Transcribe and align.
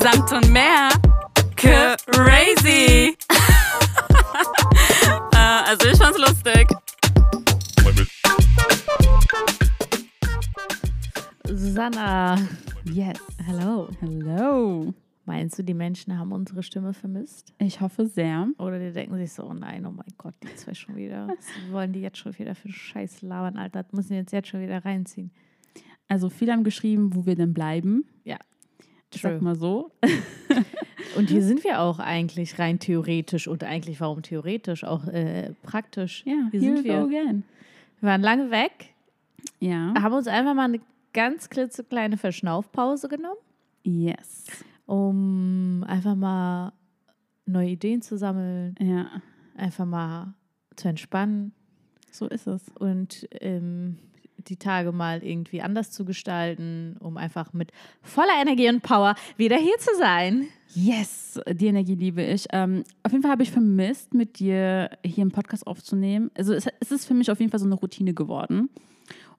Samt 0.00 0.32
und 0.32 0.50
mehr. 0.52 0.88
Crazy. 1.56 3.16
äh, 5.32 5.36
also 5.36 5.88
ich 5.88 5.98
fand's 5.98 6.18
lustig. 6.18 6.68
Susanna, 11.46 12.36
Yes. 12.84 13.18
hello. 13.44 13.88
Hello. 14.00 14.94
Meinst 15.24 15.58
du, 15.58 15.64
die 15.64 15.74
Menschen 15.74 16.16
haben 16.18 16.30
unsere 16.32 16.62
Stimme 16.62 16.92
vermisst? 16.92 17.52
Ich 17.58 17.80
hoffe 17.80 18.06
sehr. 18.06 18.48
Oder 18.58 18.78
die 18.78 18.92
denken 18.92 19.16
sich 19.16 19.32
so, 19.32 19.44
oh 19.44 19.54
nein, 19.54 19.84
oh 19.86 19.90
mein 19.90 20.06
Gott, 20.18 20.34
die 20.42 20.54
zwei 20.54 20.74
schon 20.74 20.94
wieder. 20.96 21.26
Was 21.38 21.72
wollen 21.72 21.92
die 21.92 22.00
jetzt 22.00 22.18
schon 22.18 22.38
wieder 22.38 22.54
für 22.54 22.70
Scheiß 22.70 23.22
labern, 23.22 23.56
Alter? 23.56 23.82
Das 23.82 23.92
müssen 23.92 24.10
wir 24.10 24.18
jetzt 24.18 24.32
jetzt 24.32 24.48
schon 24.48 24.60
wieder 24.60 24.84
reinziehen. 24.84 25.30
Also 26.08 26.28
viele 26.30 26.52
haben 26.52 26.62
geschrieben, 26.62 27.14
wo 27.14 27.26
wir 27.26 27.34
denn 27.34 27.52
bleiben. 27.54 28.04
Ja, 28.24 28.38
Ich 29.16 29.22
sag 29.22 29.42
mal 29.42 29.56
so. 29.56 29.90
Und 31.16 31.30
hier 31.30 31.42
sind 31.42 31.64
wir 31.64 31.80
auch 31.80 31.98
eigentlich 31.98 32.58
rein 32.58 32.78
theoretisch 32.78 33.48
und 33.48 33.64
eigentlich, 33.64 34.00
warum 34.02 34.20
theoretisch, 34.22 34.84
auch 34.84 35.06
äh, 35.06 35.52
praktisch. 35.62 36.22
Ja, 36.26 36.48
hier 36.50 36.60
here 36.60 36.76
sind 36.76 36.84
wir. 36.84 36.98
again. 37.02 37.42
Wir 38.00 38.10
waren 38.10 38.20
lange 38.20 38.50
weg, 38.50 38.92
Ja. 39.58 39.94
haben 39.98 40.12
uns 40.14 40.26
einfach 40.28 40.52
mal 40.54 40.64
eine 40.64 40.80
ganz 41.14 41.48
klitzekleine 41.48 42.18
Verschnaufpause 42.18 43.08
genommen, 43.08 43.38
Yes. 43.82 44.44
um 44.84 45.84
einfach 45.86 46.14
mal 46.16 46.72
neue 47.46 47.70
Ideen 47.70 48.02
zu 48.02 48.18
sammeln, 48.18 48.74
Ja, 48.78 49.06
einfach 49.56 49.86
mal 49.86 50.34
zu 50.76 50.88
entspannen 50.88 51.52
so 52.10 52.26
ist 52.28 52.46
es. 52.46 52.62
und 52.78 53.26
ähm, 53.40 53.96
die 54.48 54.56
Tage 54.56 54.92
mal 54.92 55.22
irgendwie 55.22 55.62
anders 55.62 55.90
zu 55.90 56.04
gestalten, 56.04 56.96
um 57.00 57.16
einfach 57.16 57.52
mit 57.52 57.72
voller 58.02 58.40
Energie 58.40 58.68
und 58.68 58.82
Power 58.82 59.14
wieder 59.36 59.56
hier 59.56 59.76
zu 59.78 59.90
sein. 59.98 60.48
Yes, 60.74 61.40
die 61.48 61.66
Energie 61.66 61.94
liebe 61.94 62.22
ich. 62.22 62.46
Ähm, 62.52 62.84
auf 63.02 63.12
jeden 63.12 63.22
Fall 63.22 63.30
habe 63.30 63.42
ich 63.42 63.50
vermisst, 63.50 64.14
mit 64.14 64.38
dir 64.38 64.90
hier 65.04 65.22
einen 65.22 65.30
Podcast 65.30 65.66
aufzunehmen. 65.66 66.30
Also 66.36 66.52
es, 66.52 66.66
es 66.80 66.92
ist 66.92 67.06
für 67.06 67.14
mich 67.14 67.30
auf 67.30 67.40
jeden 67.40 67.50
Fall 67.50 67.60
so 67.60 67.66
eine 67.66 67.76
Routine 67.76 68.14
geworden. 68.14 68.68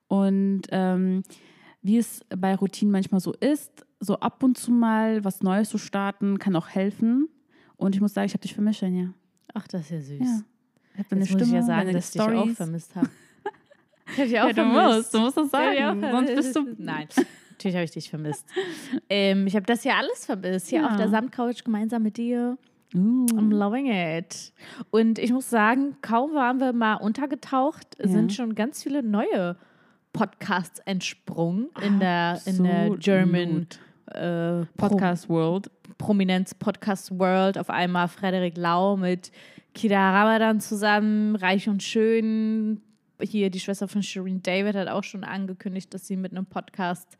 Und 0.07 0.63
ähm, 0.71 1.23
wie 1.81 1.97
es 1.97 2.21
bei 2.35 2.55
Routinen 2.55 2.91
manchmal 2.91 3.21
so 3.21 3.33
ist, 3.33 3.85
so 3.99 4.19
ab 4.19 4.43
und 4.43 4.57
zu 4.57 4.71
mal 4.71 5.23
was 5.23 5.41
Neues 5.41 5.69
zu 5.69 5.77
starten, 5.77 6.39
kann 6.39 6.55
auch 6.55 6.69
helfen. 6.69 7.29
Und 7.75 7.95
ich 7.95 8.01
muss 8.01 8.13
sagen, 8.13 8.25
ich 8.25 8.33
habe 8.33 8.41
dich 8.41 8.53
vermisst, 8.53 8.83
Anja. 8.83 9.13
Ach, 9.53 9.67
das 9.67 9.81
ist 9.83 9.91
ja 9.91 10.01
süß. 10.01 10.19
Ja. 10.19 10.41
Ich 10.93 10.99
habe 10.99 11.09
deine 11.09 11.21
Jetzt 11.21 11.29
Stimme, 11.29 11.41
muss 11.41 11.49
ich 11.49 11.53
ja 11.53 11.63
sagen, 11.63 11.93
dass 11.93 12.15
ich 12.15 12.21
auch 12.21 12.49
vermisst 12.49 12.95
habe. 12.95 13.09
Ich 14.15 14.39
auch 14.39 14.47
Ja, 14.47 14.47
du 14.47 14.53
vermisst. 14.53 14.95
musst, 14.95 15.13
du 15.13 15.19
musst 15.19 15.37
das 15.37 15.49
sagen. 15.51 16.03
auch 16.05 16.11
Sonst 16.11 16.35
bist 16.35 16.55
du. 16.55 16.75
Nein, 16.77 17.07
natürlich 17.51 17.75
habe 17.75 17.85
ich 17.85 17.91
dich 17.91 18.09
vermisst. 18.09 18.45
ähm, 19.09 19.47
ich 19.47 19.55
habe 19.55 19.65
das 19.65 19.83
ja 19.83 19.95
alles 19.97 20.25
vermisst. 20.25 20.69
Hier 20.69 20.79
Ja. 20.81 20.87
auf 20.89 20.95
der 20.95 21.09
Samtcouch 21.09 21.63
gemeinsam 21.63 22.03
mit 22.03 22.17
dir. 22.17 22.57
Uh, 22.95 23.25
I'm 23.33 23.53
loving 23.53 23.87
it. 23.91 24.53
Und 24.91 25.19
ich 25.19 25.33
muss 25.33 25.49
sagen, 25.49 25.97
kaum 26.01 26.33
waren 26.33 26.59
wir 26.61 26.71
mal 26.71 26.95
untergetaucht, 26.95 27.85
Ja. 27.99 28.07
sind 28.07 28.31
schon 28.33 28.55
ganz 28.55 28.81
viele 28.81 29.03
neue 29.03 29.57
Podcasts 30.13 30.79
entsprungen 30.85 31.67
in 31.85 31.99
der, 31.99 32.39
in 32.45 32.63
der. 32.63 32.89
German 32.97 33.67
äh, 34.13 34.65
Podcast 34.77 35.27
World. 35.27 35.69
Prominenz 35.97 36.53
Podcast 36.55 37.11
World. 37.19 37.57
Auf 37.57 37.69
einmal 37.69 38.07
Frederik 38.07 38.55
Lau 38.57 38.95
mit 38.95 39.31
Kida 39.73 40.11
Ramadan 40.11 40.61
zusammen, 40.61 41.35
Reich 41.35 41.67
und 41.67 41.83
Schön. 41.83 42.81
Hier 43.21 43.49
die 43.49 43.59
Schwester 43.59 43.87
von 43.87 44.03
Shireen 44.03 44.41
David 44.43 44.75
hat 44.75 44.87
auch 44.87 45.03
schon 45.03 45.23
angekündigt, 45.23 45.93
dass 45.93 46.05
sie 46.07 46.17
mit 46.17 46.31
einem 46.31 46.45
Podcast 46.45 47.17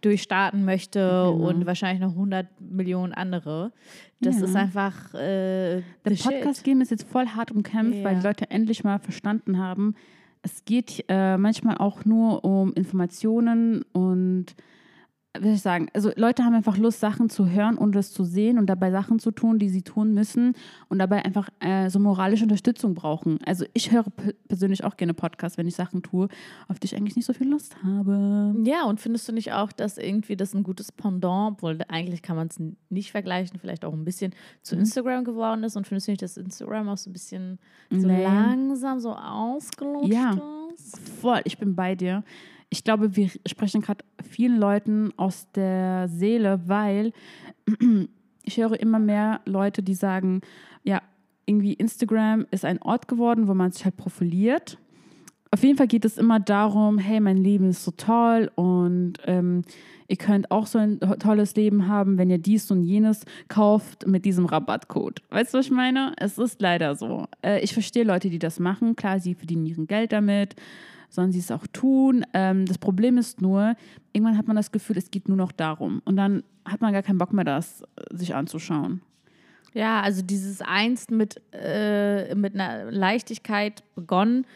durchstarten 0.00 0.64
möchte 0.64 0.98
Genau. 1.00 1.48
und 1.48 1.66
wahrscheinlich 1.66 2.00
noch 2.00 2.12
100 2.12 2.46
Millionen 2.60 3.12
andere. 3.12 3.72
Das 4.20 4.38
Ja. 4.38 4.44
ist 4.44 4.56
einfach 4.56 5.14
äh, 5.14 5.82
shit. 6.08 6.22
Podcast-Game 6.22 6.80
ist 6.80 6.90
jetzt 6.90 7.08
voll 7.08 7.26
hart 7.28 7.50
umkämpft, 7.50 8.02
weil 8.04 8.14
Ja. 8.14 8.20
die 8.20 8.26
Leute 8.26 8.50
endlich 8.50 8.84
mal 8.84 8.98
verstanden 8.98 9.58
haben, 9.58 9.94
es 10.42 10.64
geht 10.64 11.04
äh, 11.08 11.36
manchmal 11.38 11.78
auch 11.78 12.04
nur 12.04 12.44
um 12.44 12.72
Informationen 12.74 13.82
und 13.92 14.54
soll 15.42 15.52
ich 15.52 15.60
sagen, 15.62 15.88
also 15.94 16.10
Leute 16.16 16.44
haben 16.44 16.54
einfach 16.54 16.76
Lust, 16.78 17.00
Sachen 17.00 17.28
zu 17.30 17.48
hören 17.48 17.78
und 17.78 17.94
das 17.94 18.12
zu 18.12 18.24
sehen 18.24 18.58
und 18.58 18.66
dabei 18.66 18.90
Sachen 18.90 19.18
zu 19.18 19.30
tun, 19.30 19.58
die 19.58 19.68
sie 19.68 19.82
tun 19.82 20.14
müssen 20.14 20.54
und 20.88 20.98
dabei 20.98 21.24
einfach 21.24 21.48
äh, 21.60 21.88
so 21.90 21.98
moralische 21.98 22.44
Unterstützung 22.44 22.94
brauchen. 22.94 23.38
Also 23.44 23.64
ich 23.74 23.92
höre 23.92 24.04
persönlich 24.48 24.84
auch 24.84 24.96
gerne 24.96 25.14
Podcasts, 25.14 25.58
wenn 25.58 25.66
ich 25.66 25.74
Sachen 25.76 26.02
tue, 26.02 26.28
auf 26.68 26.78
die 26.78 26.86
ich 26.86 26.96
eigentlich 26.96 27.16
nicht 27.16 27.26
so 27.26 27.32
viel 27.32 27.48
Lust 27.48 27.76
habe. 27.82 28.54
Ja, 28.64 28.84
und 28.84 29.00
findest 29.00 29.28
du 29.28 29.32
nicht 29.32 29.52
auch, 29.52 29.72
dass 29.72 29.98
irgendwie 29.98 30.36
das 30.36 30.54
ein 30.54 30.62
gutes 30.62 30.92
Pendant, 30.92 31.56
obwohl 31.56 31.78
eigentlich 31.88 32.22
kann 32.22 32.36
man 32.36 32.48
es 32.48 32.60
nicht 32.90 33.10
vergleichen, 33.10 33.58
vielleicht 33.58 33.84
auch 33.84 33.92
ein 33.92 34.04
bisschen 34.04 34.34
zu 34.62 34.74
Mhm. 34.74 34.80
Instagram 34.82 35.24
geworden 35.24 35.64
ist? 35.64 35.76
Und 35.76 35.86
findest 35.86 36.08
du 36.08 36.12
nicht, 36.12 36.22
dass 36.22 36.36
Instagram 36.36 36.88
auch 36.88 36.98
so 36.98 37.10
ein 37.10 37.12
bisschen 37.12 37.58
so 37.90 38.06
Nee. 38.08 38.22
langsam 38.22 38.98
so 39.00 39.14
ausgelutscht 39.14 40.12
Ja. 40.12 40.36
ist? 40.74 40.98
Voll, 41.20 41.40
ich 41.44 41.58
bin 41.58 41.74
bei 41.74 41.94
dir. 41.94 42.22
Ich 42.68 42.84
glaube, 42.84 43.16
wir 43.16 43.30
sprechen 43.46 43.80
gerade 43.80 44.04
vielen 44.22 44.58
Leuten 44.58 45.12
aus 45.16 45.50
der 45.52 46.08
Seele, 46.08 46.60
weil 46.66 47.12
ich 48.42 48.56
höre 48.56 48.78
immer 48.80 48.98
mehr 48.98 49.40
Leute, 49.44 49.82
die 49.82 49.94
sagen, 49.94 50.40
ja, 50.82 51.02
irgendwie 51.46 51.74
Instagram 51.74 52.46
ist 52.50 52.64
ein 52.64 52.82
Ort 52.82 53.08
geworden, 53.08 53.48
wo 53.48 53.54
man 53.54 53.70
sich 53.70 53.84
halt 53.84 53.96
profiliert. 53.96 54.78
Auf 55.52 55.62
jeden 55.62 55.78
Fall 55.78 55.86
geht 55.86 56.04
es 56.04 56.18
immer 56.18 56.40
darum, 56.40 56.98
hey, 56.98 57.20
mein 57.20 57.36
Leben 57.36 57.70
ist 57.70 57.84
so 57.84 57.92
toll 57.92 58.50
und 58.56 59.14
ähm, 59.24 59.62
ihr 60.08 60.16
könnt 60.16 60.50
auch 60.50 60.66
so 60.66 60.78
ein 60.78 60.98
tolles 61.00 61.54
Leben 61.54 61.86
haben, 61.86 62.18
wenn 62.18 62.30
ihr 62.30 62.38
dies 62.38 62.70
und 62.70 62.82
jenes 62.82 63.24
kauft 63.48 64.06
mit 64.06 64.24
diesem 64.24 64.46
Rabattcode. 64.46 65.22
Weißt 65.30 65.54
du, 65.54 65.58
was 65.58 65.66
ich 65.66 65.72
meine? 65.72 66.14
Es 66.18 66.36
ist 66.36 66.60
leider 66.60 66.96
so. 66.96 67.26
Äh, 67.42 67.60
ich 67.60 67.72
verstehe 67.72 68.04
Leute, 68.04 68.28
die 68.28 68.40
das 68.40 68.58
machen. 68.58 68.96
Klar, 68.96 69.20
sie 69.20 69.34
verdienen 69.34 69.66
ihren 69.66 69.86
Geld 69.86 70.12
damit, 70.12 70.56
sollen 71.08 71.32
sie 71.32 71.38
es 71.38 71.50
auch 71.50 71.66
tun. 71.72 72.24
Ähm, 72.34 72.66
das 72.66 72.78
Problem 72.78 73.18
ist 73.18 73.40
nur, 73.40 73.74
irgendwann 74.12 74.36
hat 74.38 74.46
man 74.46 74.56
das 74.56 74.72
Gefühl, 74.72 74.96
es 74.98 75.10
geht 75.10 75.28
nur 75.28 75.36
noch 75.36 75.52
darum. 75.52 76.02
Und 76.04 76.16
dann 76.16 76.42
hat 76.64 76.80
man 76.80 76.92
gar 76.92 77.02
keinen 77.02 77.18
Bock 77.18 77.32
mehr, 77.32 77.44
das 77.44 77.82
äh, 77.82 78.16
sich 78.16 78.34
anzuschauen. 78.34 79.00
Ja, 79.74 80.00
also 80.00 80.22
dieses 80.22 80.62
einst 80.62 81.10
mit, 81.10 81.40
äh, 81.52 82.34
mit 82.34 82.54
einer 82.54 82.90
Leichtigkeit 82.90 83.84
begonnen. 83.94 84.46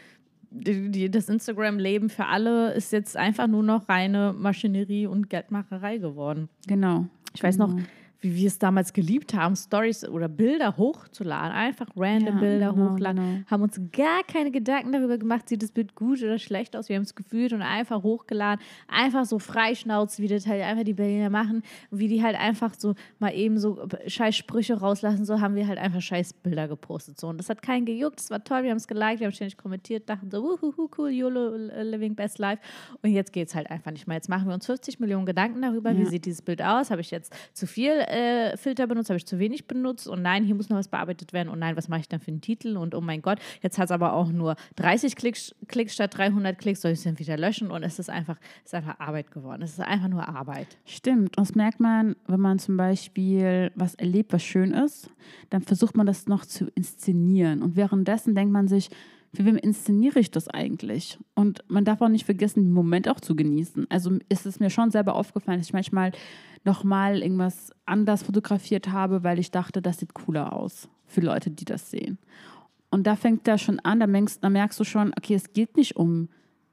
Die, 0.49 0.89
die, 0.89 1.09
das 1.09 1.29
Instagram-Leben 1.29 2.09
für 2.09 2.25
alle 2.25 2.73
ist 2.73 2.91
jetzt 2.91 3.15
einfach 3.15 3.47
nur 3.47 3.63
noch 3.63 3.87
reine 3.87 4.33
Maschinerie 4.37 5.07
und 5.07 5.29
Geldmacherei 5.29 5.97
geworden. 5.97 6.49
Genau. 6.67 7.05
Ich 7.33 7.41
weiß 7.43 7.57
noch, 7.57 7.69
Genau. 7.69 7.83
Wie 8.21 8.35
wir 8.35 8.47
es 8.47 8.59
damals 8.59 8.93
geliebt 8.93 9.33
haben, 9.33 9.55
Stories 9.55 10.07
oder 10.07 10.29
Bilder 10.29 10.77
hochzuladen. 10.77 11.51
Einfach 11.51 11.87
random 11.95 12.35
Ja, 12.35 12.39
Bilder 12.39 12.73
genau, 12.73 12.91
hochladen. 12.93 13.15
genau. 13.35 13.45
Haben 13.49 13.63
uns 13.63 13.81
gar 13.91 14.23
keine 14.23 14.51
Gedanken 14.51 14.91
darüber 14.91 15.17
gemacht, 15.17 15.49
sieht 15.49 15.63
das 15.63 15.71
Bild 15.71 15.95
gut 15.95 16.21
oder 16.21 16.37
schlecht 16.37 16.75
aus. 16.75 16.87
Wir 16.87 16.95
haben 16.97 17.03
es 17.03 17.15
gefühlt 17.15 17.51
und 17.53 17.61
einfach 17.63 18.03
hochgeladen. 18.03 18.63
Einfach 18.87 19.25
so 19.25 19.39
freischnauzt, 19.39 20.19
wie 20.19 20.27
das 20.27 20.45
halt 20.47 20.61
einfach 20.61 20.83
die 20.83 20.93
Berliner 20.93 21.29
machen. 21.29 21.63
Wie 21.89 22.07
die 22.07 22.21
halt 22.21 22.35
einfach 22.39 22.73
so 22.77 22.93
mal 23.19 23.33
eben 23.33 23.57
so 23.57 23.87
scheiß 24.05 24.35
Sprüche 24.35 24.79
rauslassen. 24.79 25.25
So 25.25 25.41
haben 25.41 25.55
wir 25.55 25.67
halt 25.67 25.79
einfach 25.79 26.01
scheiß 26.01 26.33
Bilder 26.33 26.67
gepostet. 26.67 27.19
So. 27.19 27.27
Und 27.27 27.37
das 27.39 27.49
hat 27.49 27.61
keinen 27.61 27.85
gejuckt. 27.85 28.19
Das 28.19 28.29
war 28.29 28.43
toll. 28.43 28.63
Wir 28.63 28.69
haben 28.69 28.77
es 28.77 28.87
geliked, 28.87 29.19
wir 29.19 29.27
haben 29.27 29.33
ständig 29.33 29.57
kommentiert, 29.57 30.07
dachten 30.09 30.29
so, 30.29 30.43
wuhuhu, 30.43 30.89
cool, 30.97 31.09
YOLO, 31.09 31.55
äh, 31.55 31.83
living 31.83 32.15
best 32.15 32.37
life. 32.37 32.61
Und 33.01 33.11
jetzt 33.11 33.33
geht 33.33 33.47
es 33.47 33.55
halt 33.55 33.69
einfach 33.71 33.91
nicht 33.91 34.07
mehr. 34.07 34.17
Jetzt 34.17 34.29
machen 34.29 34.47
wir 34.47 34.53
uns 34.53 34.65
50 34.67 34.99
Millionen 34.99 35.25
Gedanken 35.25 35.61
darüber, 35.61 35.95
wie 35.97 36.03
Ja. 36.03 36.05
sieht 36.09 36.25
dieses 36.25 36.41
Bild 36.43 36.61
aus. 36.61 36.91
Habe 36.91 37.01
ich 37.01 37.09
jetzt 37.11 37.33
zu 37.53 37.65
viel 37.65 37.91
äh, 38.11 38.57
Filter 38.57 38.87
benutzt? 38.87 39.09
Habe 39.09 39.17
ich 39.17 39.25
zu 39.25 39.39
wenig 39.39 39.67
benutzt? 39.67 40.07
Und 40.07 40.21
nein, 40.21 40.43
hier 40.43 40.55
muss 40.55 40.69
noch 40.69 40.77
was 40.77 40.87
bearbeitet 40.87 41.33
werden. 41.33 41.49
Und 41.49 41.59
nein, 41.59 41.77
was 41.77 41.87
mache 41.87 42.01
ich 42.01 42.09
dann 42.09 42.19
für 42.19 42.31
einen 42.31 42.41
Titel? 42.41 42.77
Und 42.77 42.95
oh 42.95 43.01
mein 43.01 43.21
Gott, 43.21 43.39
jetzt 43.61 43.77
hat 43.77 43.85
es 43.85 43.91
aber 43.91 44.13
auch 44.13 44.31
nur 44.31 44.55
30 44.75 45.15
Klicks, 45.15 45.55
Klicks 45.67 45.93
statt 45.93 46.17
300 46.17 46.57
Klicks. 46.57 46.81
Soll 46.81 46.91
ich 46.91 46.99
es 46.99 47.03
dann 47.03 47.19
wieder 47.19 47.37
löschen? 47.37 47.71
Und 47.71 47.83
es 47.83 47.99
ist 47.99 48.09
einfach, 48.09 48.37
es 48.63 48.71
ist 48.71 48.75
einfach 48.75 48.99
Arbeit 48.99 49.31
geworden. 49.31 49.61
Es 49.61 49.71
ist 49.73 49.81
einfach 49.81 50.09
nur 50.09 50.27
Arbeit. 50.27 50.67
Stimmt. 50.85 51.37
Und 51.37 51.47
das 51.47 51.55
merkt 51.55 51.79
man, 51.79 52.15
wenn 52.27 52.39
man 52.39 52.59
zum 52.59 52.77
Beispiel 52.77 53.71
was 53.75 53.95
erlebt, 53.95 54.33
was 54.33 54.43
schön 54.43 54.71
ist, 54.71 55.09
dann 55.49 55.61
versucht 55.61 55.95
man 55.95 56.05
das 56.05 56.27
noch 56.27 56.45
zu 56.45 56.67
inszenieren. 56.75 57.61
Und 57.61 57.75
währenddessen 57.75 58.35
denkt 58.35 58.51
man 58.51 58.67
sich, 58.67 58.89
für 59.33 59.45
wem 59.45 59.55
inszeniere 59.55 60.19
ich 60.19 60.31
das 60.31 60.47
eigentlich? 60.49 61.17
Und 61.35 61.63
man 61.69 61.85
darf 61.85 62.01
auch 62.01 62.09
nicht 62.09 62.25
vergessen, 62.25 62.63
den 62.63 62.73
Moment 62.73 63.07
auch 63.07 63.19
zu 63.19 63.35
genießen. 63.35 63.87
Also 63.89 64.19
ist 64.27 64.45
es 64.45 64.59
mir 64.59 64.69
schon 64.69 64.91
selber 64.91 65.15
aufgefallen, 65.15 65.59
dass 65.59 65.67
ich 65.67 65.73
manchmal 65.73 66.11
nochmal 66.63 67.21
irgendwas 67.21 67.71
anders 67.85 68.23
fotografiert 68.23 68.89
habe, 68.89 69.23
weil 69.23 69.39
ich 69.39 69.51
dachte, 69.51 69.81
das 69.81 69.99
sieht 69.99 70.13
cooler 70.13 70.53
aus 70.53 70.89
für 71.05 71.21
Leute, 71.21 71.49
die 71.49 71.65
das 71.65 71.89
sehen. 71.89 72.17
Und 72.89 73.07
da 73.07 73.15
fängt 73.15 73.47
da 73.47 73.57
schon 73.57 73.79
an, 73.79 73.99
da 73.99 74.07
merkst, 74.07 74.43
da 74.43 74.49
merkst 74.49 74.79
du 74.79 74.83
schon, 74.83 75.13
okay, 75.17 75.33
es 75.33 75.53
geht 75.53 75.77
nicht 75.77 75.95
um 75.95 76.29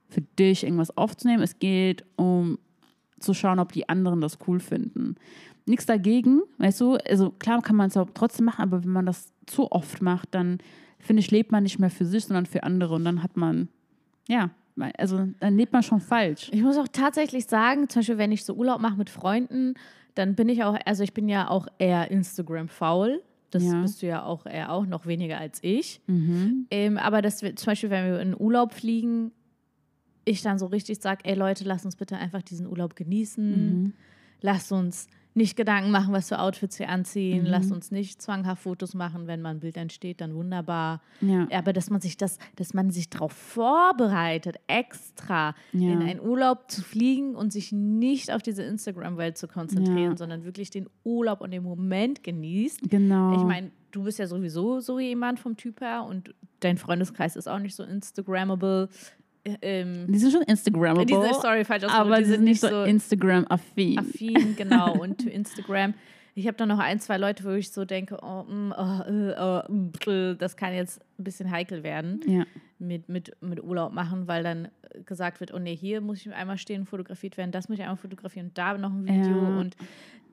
für 0.09 0.21
dich 0.21 0.65
irgendwas 0.65 0.97
aufzunehmen, 0.97 1.43
es 1.43 1.59
geht 1.59 2.05
um 2.17 2.59
zu 3.21 3.35
schauen, 3.35 3.59
ob 3.59 3.73
die 3.73 3.89
anderen 3.89 4.21
das 4.21 4.39
cool 4.47 4.61
finden. 4.61 5.17
Nichts 5.67 5.87
dagegen, 5.87 6.43
weißt 6.59 6.81
du, 6.81 6.97
also 6.97 7.31
klar 7.31 7.61
kann 7.63 7.77
man 7.77 7.89
es 7.89 7.97
auch 7.97 8.09
trotzdem 8.15 8.47
machen, 8.47 8.63
aber 8.63 8.83
wenn 8.83 8.93
man 8.93 9.07
das 9.07 9.33
zu 9.47 9.71
oft 9.71 10.01
macht, 10.03 10.35
dann 10.35 10.59
finde 10.99 11.21
ich, 11.21 11.31
lebt 11.31 11.53
man 11.53 11.63
nicht 11.63 11.79
mehr 11.79 11.91
für 11.91 12.07
sich, 12.07 12.25
sondern 12.25 12.47
für 12.47 12.63
andere 12.63 12.95
und 12.95 13.05
dann 13.05 13.23
hat 13.23 13.37
man, 13.37 13.69
ja, 14.29 14.51
Also 14.97 15.27
dann 15.41 15.57
lebt 15.57 15.73
man 15.73 15.83
schon 15.83 16.01
falsch. 16.01 16.51
Ich 16.53 16.63
muss 16.63 16.77
auch 16.77 16.89
tatsächlich 16.89 17.47
sagen, 17.47 17.89
zum 17.89 18.01
Beispiel, 18.01 18.19
wenn 18.19 18.33
ich 18.33 18.45
so 18.45 18.55
Urlaub 18.55 18.81
mache 18.81 18.97
mit 18.97 19.11
Freunden, 19.11 19.75
dann 20.15 20.35
bin 20.35 20.49
ich 20.49 20.65
auch, 20.65 20.77
also 20.85 21.03
ich 21.03 21.13
bin 21.15 21.29
ja 21.29 21.49
auch 21.49 21.67
eher 21.79 22.11
Instagram-faul. 22.11 23.23
Das 23.51 23.65
Ja. 23.65 23.81
bist 23.81 24.03
du 24.03 24.07
ja 24.07 24.25
auch 24.25 24.45
eher 24.47 24.73
auch 24.73 24.85
noch 24.87 25.07
weniger 25.07 25.39
als 25.39 25.59
ich. 25.63 26.01
Mhm. 26.07 26.67
Ähm, 26.71 26.99
aber 26.99 27.23
dass 27.23 27.43
wir, 27.43 27.57
zum 27.57 27.67
Beispiel, 27.67 27.89
wenn 27.91 28.07
wir 28.13 28.21
in 28.21 28.39
Urlaub 28.39 28.75
fliegen, 28.75 29.33
ich 30.25 30.43
dann 30.43 30.59
so 30.59 30.67
richtig 30.67 31.01
sage, 31.01 31.21
ey 31.25 31.35
Leute, 31.35 31.65
lasst 31.65 31.85
uns 31.87 31.97
bitte 31.97 32.17
einfach 32.19 32.43
diesen 32.43 32.67
Urlaub 32.67 32.95
genießen. 32.97 33.83
Mhm. 33.85 33.93
Lasst 34.43 34.71
uns 34.73 35.09
nicht 35.39 35.57
Gedanken 35.57 35.91
machen, 35.91 36.13
was 36.13 36.29
für 36.29 36.39
Outfits 36.39 36.79
wir 36.79 36.91
anziehen. 36.91 37.45
Mhm. 37.45 37.49
Lasst 37.49 37.73
uns 37.73 37.91
nicht 37.91 38.21
zwanghaft 38.21 38.63
Fotos 38.63 38.93
machen. 38.95 39.27
Wenn 39.27 39.41
mal 39.41 39.51
ein 39.51 39.61
Bild 39.61 39.77
entsteht, 39.79 40.21
dann 40.21 40.35
wunderbar. 40.35 41.01
Ja. 41.23 41.49
Aber 41.53 41.73
dass 41.73 41.89
man 41.89 42.03
sich 42.03 42.19
das, 42.19 42.39
dass 42.57 42.75
man 42.75 42.91
sich 42.91 43.09
darauf 43.09 43.33
vorbereitet, 43.33 44.57
extra 44.67 45.55
Ja. 45.73 45.93
in 45.93 46.03
einen 46.03 46.21
Urlaub 46.21 46.71
zu 46.71 46.83
fliegen 46.83 47.35
und 47.35 47.53
sich 47.53 47.73
nicht 47.73 48.31
auf 48.33 48.43
diese 48.43 48.63
Instagram-Welt 48.65 49.39
zu 49.39 49.49
konzentrieren, 49.49 50.13
Ja. 50.13 50.17
sondern 50.17 50.45
wirklich 50.45 50.71
den 50.71 50.89
Urlaub 51.05 51.41
und 51.41 51.53
den 51.53 51.63
Moment 51.63 52.23
genießt. 52.23 52.91
Genau. 52.91 53.35
Ich 53.37 53.43
meine, 53.45 53.71
du 53.93 54.05
bist 54.05 54.19
ja 54.19 54.27
sowieso 54.27 54.81
so 54.81 54.99
jemand 54.99 55.41
vom 55.41 55.57
Typ 55.57 55.81
her 55.81 56.05
und 56.07 56.35
dein 56.61 56.77
Freundeskreis 56.77 57.37
ist 57.37 57.49
auch 57.49 57.59
nicht 57.59 57.75
so 57.75 57.83
Instagrammable. 57.85 58.89
Ähm, 59.63 60.07
die 60.09 60.19
sind 60.19 60.33
schon 60.33 60.43
Instagrammable, 60.43 61.07
diese, 61.07 61.41
sorry, 61.41 61.65
falsch 61.65 61.85
aber 61.85 62.19
die 62.19 62.25
die 62.25 62.31
sind 62.31 62.45
nicht 62.45 62.61
so 62.61 62.83
Instagram-affin. 62.85 63.99
affin, 63.99 64.57
genau, 64.57 64.95
und 65.01 65.23
to 65.23 65.29
Instagram. 65.29 65.95
Ich 66.35 66.47
habe 66.47 66.57
da 66.57 66.67
noch 66.67 66.79
ein, 66.79 67.01
zwei 67.01 67.17
Leute, 67.19 67.43
wo 67.45 67.51
ich 67.51 67.71
so 67.71 67.85
denke, 67.85 68.19
oh, 68.23 68.45
mm, 68.45 68.73
oh, 68.77 69.03
äh, 69.11 69.35
oh, 69.41 69.63
mm, 69.73 69.91
äh, 70.09 70.35
das 70.37 70.57
kann 70.57 70.73
jetzt 70.73 71.01
ein 71.19 71.25
bisschen 71.25 71.51
heikel 71.51 71.83
werden 71.83 72.21
Ja. 72.27 72.45
mit, 72.79 73.09
mit, 73.09 73.37
mit 73.41 73.63
Urlaub 73.63 73.93
machen, 73.93 74.29
weil 74.29 74.45
dann 74.45 74.67
äh, 74.67 75.03
gesagt 75.05 75.41
wird, 75.41 75.53
oh 75.53 75.59
nee, 75.59 75.75
hier 75.75 76.01
muss 76.01 76.19
ich 76.25 76.33
einmal 76.33 76.57
stehen, 76.59 76.87
fotografiert 76.87 77.37
werden, 77.37 77.51
das 77.51 77.69
muss 77.69 77.79
ich 77.79 77.83
einmal 77.83 77.97
fotografieren 77.97 78.49
und 78.49 78.59
da 78.59 78.79
noch 78.79 78.93
ein 78.93 79.05
Video 79.05 79.37
Ja. 79.37 79.59
und 79.59 79.77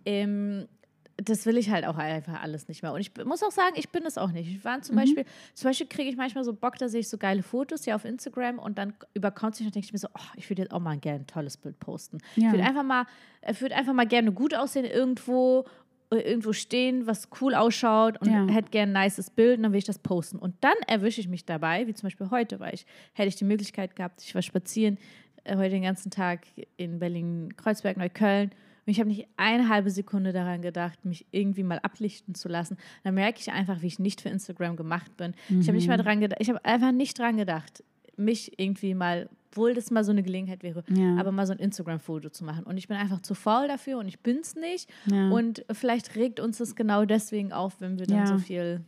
ähm, 0.06 0.68
das 1.18 1.46
will 1.46 1.58
ich 1.58 1.70
halt 1.70 1.86
auch 1.86 1.98
einfach 1.98 2.42
alles 2.44 2.68
nicht 2.68 2.84
mehr. 2.84 2.92
Und 2.92 3.00
ich 3.00 3.12
muss 3.26 3.42
auch 3.42 3.52
sagen, 3.52 3.76
ich 3.78 3.90
bin 3.90 4.06
es 4.06 4.18
auch 4.18 4.32
nicht. 4.32 4.50
Ich 4.50 4.66
war 4.66 4.78
Mhm. 4.78 4.84
zum 4.84 4.96
Beispiel, 4.98 5.26
zum 5.54 5.70
Beispiel 5.70 5.88
kriege 5.88 6.10
ich 6.10 6.18
manchmal 6.18 6.44
so 6.44 6.54
Bock, 6.54 6.78
da 6.78 6.90
sehe 6.90 7.00
ich 7.00 7.08
so 7.10 7.18
geile 7.18 7.42
Fotos 7.42 7.86
hier 7.86 7.96
auf 7.96 8.04
Instagram 8.04 8.60
und 8.60 8.78
dann 8.78 8.94
überkommt 9.14 9.56
sich 9.56 9.66
und 9.66 9.74
denke 9.76 9.86
ich 9.86 9.94
mir 9.94 10.00
so, 10.00 10.10
oh, 10.14 10.22
ich 10.36 10.50
würde 10.50 10.64
jetzt 10.64 10.72
auch 10.74 10.80
mal 10.82 10.98
gerne 10.98 11.22
ein 11.22 11.28
tolles 11.28 11.56
Bild 11.58 11.80
posten. 11.80 12.18
Ja. 12.36 12.48
Ich 12.48 12.54
würde 12.54 12.64
einfach 12.66 12.84
mal, 12.84 13.06
ich 13.50 13.62
würde 13.62 13.76
einfach 13.76 13.94
mal 13.94 14.06
gerne 14.08 14.32
gut 14.34 14.54
aussehen 14.54 14.84
irgendwo, 14.86 15.64
äh, 16.12 16.18
irgendwo 16.18 16.52
stehen, 16.52 17.08
was 17.08 17.30
cool 17.40 17.56
ausschaut 17.56 18.20
und 18.22 18.28
Ja. 18.30 18.46
hätte 18.48 18.70
gerne 18.72 19.00
ein 19.00 19.04
nices 19.06 19.30
Bild 19.30 19.58
und 19.58 19.64
dann 19.64 19.72
will 19.72 19.80
ich 19.80 19.86
das 19.86 20.00
posten. 20.00 20.38
Und 20.38 20.56
dann 20.62 20.76
erwische 20.86 21.22
ich 21.22 21.30
mich 21.30 21.46
dabei, 21.46 21.88
wie 21.88 21.94
zum 21.94 22.08
Beispiel 22.08 22.30
heute, 22.30 22.60
weil 22.60 22.74
ich 22.74 22.86
hätte 23.14 23.30
ich 23.30 23.38
die 23.38 23.46
Möglichkeit 23.46 23.96
gehabt, 23.96 24.22
ich 24.22 24.36
war 24.36 24.42
spazieren 24.42 24.98
äh, 25.46 25.56
heute 25.56 25.70
den 25.70 25.84
ganzen 25.84 26.12
Tag 26.12 26.42
in 26.76 27.00
Berlin, 27.00 27.54
Kreuzberg, 27.56 27.96
Neukölln. 27.96 28.52
Und 28.86 28.92
ich 28.92 29.00
habe 29.00 29.10
nicht 29.10 29.28
eine 29.38 29.68
halbe 29.70 29.90
Sekunde 29.90 30.32
daran 30.32 30.62
gedacht, 30.62 31.06
mich 31.06 31.26
irgendwie 31.32 31.64
mal 31.64 31.80
ablichten 31.80 32.36
zu 32.36 32.48
lassen. 32.50 32.78
Dann 33.04 33.16
merke 33.16 33.40
ich 33.40 33.52
einfach, 33.52 33.82
wie 33.82 33.88
ich 33.88 33.98
nicht 34.00 34.22
für 34.22 34.30
Instagram 34.30 34.76
gemacht 34.76 35.18
bin. 35.18 35.34
Ich 35.50 35.68
habe 35.68 35.78
nicht 35.78 35.88
mal 35.88 35.98
dran 35.98 36.20
gedacht, 36.20 36.40
ich 36.42 36.50
habe 36.50 36.64
einfach 36.64 36.92
nicht 36.92 37.18
dran 37.18 37.38
gedacht, 37.38 37.84
mich 38.18 38.60
irgendwie 38.60 38.94
mal, 38.94 39.28
obwohl 39.52 39.74
das 39.74 39.90
mal 39.92 40.04
so 40.04 40.12
eine 40.12 40.22
Gelegenheit 40.24 40.62
wäre, 40.64 40.84
Ja. 40.90 41.18
aber 41.18 41.32
mal 41.32 41.48
so 41.48 41.54
ein 41.54 41.60
Instagram-Foto 41.60 42.30
zu 42.30 42.44
machen. 42.46 42.64
Und 42.64 42.78
ich 42.78 42.88
bin 42.88 42.96
einfach 42.98 43.22
zu 43.22 43.34
faul 43.34 43.68
dafür 43.68 43.98
und 43.98 44.08
ich 44.08 44.20
bin 44.20 44.38
es 44.38 44.56
nicht. 44.56 44.90
Ja. 45.08 45.30
Und 45.32 45.66
vielleicht 45.72 46.16
regt 46.16 46.40
uns 46.40 46.60
das 46.60 46.76
genau 46.76 47.06
deswegen 47.06 47.52
auf, 47.54 47.82
wenn 47.82 47.98
wir 48.00 48.06
dann 48.06 48.20
Ja. 48.20 48.28
so 48.28 48.38
viel. 48.38 48.82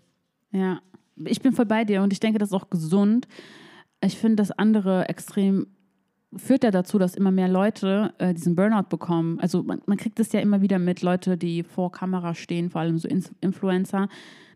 Ja, 0.51 0.79
ich 1.25 1.41
bin 1.41 1.53
voll 1.53 1.65
bei 1.65 1.83
dir 1.83 2.03
und 2.03 2.13
ich 2.13 2.19
denke, 2.19 2.37
das 2.39 2.49
ist 2.49 2.53
auch 2.53 2.69
gesund. 2.69 3.27
Ich 4.01 4.17
finde, 4.17 4.35
das 4.37 4.51
andere 4.51 5.09
extrem 5.09 5.67
führt 6.35 6.63
ja 6.63 6.71
dazu, 6.71 6.97
dass 6.99 7.15
immer 7.15 7.31
mehr 7.31 7.47
Leute 7.47 8.13
äh, 8.17 8.33
diesen 8.33 8.55
Burnout 8.55 8.89
bekommen. 8.89 9.39
Also 9.39 9.63
man, 9.63 9.81
man 9.85 9.97
kriegt 9.97 10.19
es 10.19 10.31
ja 10.33 10.39
immer 10.39 10.61
wieder 10.61 10.79
mit, 10.79 11.01
Leute, 11.01 11.37
die 11.37 11.63
vor 11.63 11.91
Kamera 11.91 12.35
stehen, 12.35 12.69
vor 12.69 12.81
allem 12.81 12.97
so 12.97 13.07
Influencer, 13.41 14.09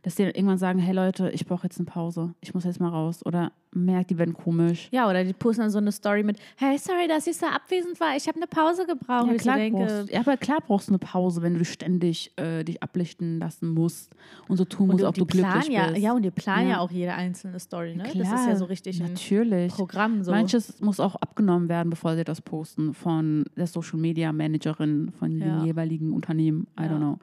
dass 0.03 0.15
die 0.15 0.23
dann 0.23 0.33
irgendwann 0.33 0.57
sagen, 0.57 0.79
hey 0.79 0.93
Leute, 0.93 1.29
ich 1.29 1.45
brauche 1.45 1.63
jetzt 1.63 1.77
eine 1.79 1.85
Pause, 1.85 2.33
ich 2.41 2.53
muss 2.53 2.63
jetzt 2.63 2.79
mal 2.79 2.89
raus. 2.89 3.25
Oder 3.25 3.51
merkt, 3.73 4.09
die 4.09 4.17
werden 4.17 4.33
komisch. 4.33 4.89
Ja, 4.91 5.09
oder 5.09 5.23
die 5.23 5.33
posten 5.33 5.61
dann 5.61 5.69
so 5.69 5.77
eine 5.77 5.91
Story 5.91 6.23
mit: 6.23 6.37
Hey, 6.57 6.77
sorry, 6.77 7.07
dass 7.07 7.27
ich 7.27 7.37
so 7.37 7.45
abwesend 7.45 7.99
war. 7.99 8.15
Ich 8.15 8.27
habe 8.27 8.37
eine 8.37 8.47
Pause 8.47 8.85
gebraucht. 8.85 9.27
Ja 9.31 9.35
klar, 9.35 9.57
denke, 9.57 9.85
brauchst, 9.85 10.11
ja, 10.11 10.19
aber 10.19 10.37
klar 10.37 10.57
brauchst 10.65 10.89
du 10.89 10.91
eine 10.91 10.99
Pause, 10.99 11.41
wenn 11.41 11.57
du 11.57 11.63
ständig 11.63 12.31
äh, 12.37 12.63
dich 12.63 12.81
ablichten 12.83 13.39
lassen 13.39 13.69
musst 13.69 14.13
und 14.47 14.57
so 14.57 14.65
tun 14.65 14.87
musst, 14.87 15.03
ob 15.03 15.15
du 15.15 15.25
glücklich 15.25 15.69
ja, 15.69 15.87
bist. 15.87 16.01
ja, 16.01 16.13
und 16.13 16.23
die 16.23 16.31
planen 16.31 16.67
ja. 16.67 16.73
Ja. 16.75 16.79
auch 16.79 16.91
jede 16.91 17.13
einzelne 17.13 17.59
Story, 17.59 17.95
ne? 17.95 18.03
Klar, 18.03 18.23
das 18.23 18.41
ist 18.41 18.47
ja 18.47 18.55
so 18.55 18.65
richtig 18.65 19.01
ein 19.01 19.13
natürlich. 19.13 19.71
Programm. 19.73 20.23
So. 20.23 20.31
Manches 20.31 20.81
muss 20.81 20.99
auch 20.99 21.15
abgenommen 21.15 21.69
werden, 21.69 21.89
bevor 21.89 22.15
sie 22.15 22.23
das 22.23 22.41
posten 22.41 22.93
von 22.93 23.45
der 23.55 23.67
Social 23.67 23.99
Media 23.99 24.33
Managerin 24.33 25.11
von 25.11 25.37
Ja. 25.37 25.59
dem 25.59 25.65
jeweiligen 25.65 26.11
Unternehmen. 26.11 26.67
I 26.79 26.83
don't 26.83 26.97
know. 26.97 27.19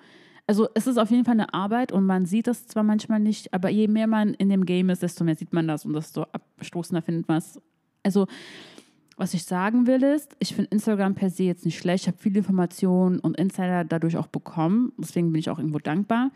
Also 0.49 0.67
es 0.75 0.87
ist 0.87 0.97
auf 0.97 1.11
jeden 1.11 1.27
Fall 1.27 1.35
eine 1.35 1.53
Arbeit 1.53 1.93
und 1.93 2.07
man 2.07 2.25
sieht 2.25 2.47
das 2.47 2.67
zwar 2.67 2.83
manchmal 2.83 3.21
nicht, 3.21 3.53
aber 3.53 3.69
je 3.69 3.87
mehr 3.87 4.07
man 4.07 4.33
in 4.33 4.49
dem 4.49 4.65
Game 4.65 4.89
ist, 4.89 5.03
desto 5.03 5.23
mehr 5.23 5.37
sieht 5.37 5.53
man 5.53 5.69
das 5.69 5.85
und 5.85 5.93
desto 5.93 6.23
abstoßender 6.23 7.03
findet 7.03 7.29
man 7.29 7.37
es. 7.37 7.61
Also 8.03 8.27
was 9.19 9.35
ich 9.35 9.45
sagen 9.45 9.87
will 9.87 10.03
ist, 10.03 10.35
ich 10.39 10.55
finde 10.55 10.71
Instagram 10.71 11.15
per 11.15 11.29
se 11.29 11.43
jetzt 11.43 11.67
nicht 11.67 11.79
schlecht. 11.79 12.05
Ich 12.05 12.09
habe 12.09 12.19
viele 12.19 12.39
Informationen 12.39 13.19
und 13.19 13.37
Insider 13.37 13.85
dadurch 13.85 14.17
auch 14.17 14.29
bekommen. 14.29 14.93
Deswegen 14.97 15.33
bin 15.33 15.41
ich 15.41 15.51
auch 15.51 15.59
irgendwo 15.59 15.81
dankbar. 15.81 16.31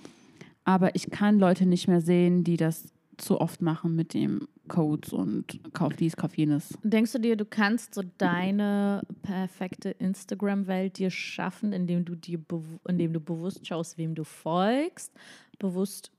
Aber 0.65 0.94
ich 0.94 1.11
kann 1.11 1.38
Leute 1.38 1.65
nicht 1.65 1.88
mehr 1.88 2.03
sehen, 2.03 2.44
die 2.44 2.58
das 2.58 2.93
zu 3.17 3.41
oft 3.41 3.62
machen 3.62 3.97
mit 3.97 4.12
dem 4.12 4.49
Codes 4.69 5.12
und 5.12 5.61
kauf 5.73 5.94
dies, 5.94 6.17
kauf 6.17 6.37
jenes. 6.37 6.79
Denkst 6.82 7.12
du 7.12 7.19
dir, 7.19 7.37
du 7.37 7.44
kannst 7.44 7.94
so 7.94 8.03
deine 8.19 9.03
perfekte 9.23 9.91
Instagram-Welt 9.91 10.99
dir 10.99 11.11
schaffen, 11.11 11.73
indem 11.73 12.05
du 12.05 12.14
dir 12.14 12.41
indem 12.87 13.12
du 13.12 13.20
bewusst 13.20 13.67
schaust, 13.67 13.99
wem 13.99 14.14
du 14.14 14.25
folgst, 14.25 15.12
bewusst 15.59 16.12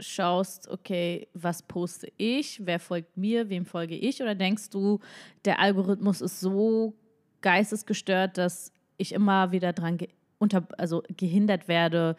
schaust, 0.00 0.68
okay, 0.68 1.28
was 1.34 1.62
poste 1.62 2.10
ich, 2.16 2.64
wer 2.64 2.78
folgt 2.78 3.16
mir, 3.16 3.48
wem 3.50 3.66
folge 3.66 3.96
ich? 3.96 4.22
Oder 4.22 4.34
denkst 4.34 4.70
du, 4.70 5.00
der 5.44 5.58
Algorithmus 5.58 6.20
ist 6.20 6.40
so 6.40 6.94
geistesgestört, 7.40 8.38
dass 8.38 8.72
ich 8.96 9.12
immer 9.12 9.52
wieder 9.52 9.72
dran 9.72 9.98
ge 9.98 10.08
unter, 10.38 10.66
also 10.76 11.04
gehindert 11.16 11.68
werde, 11.68 12.16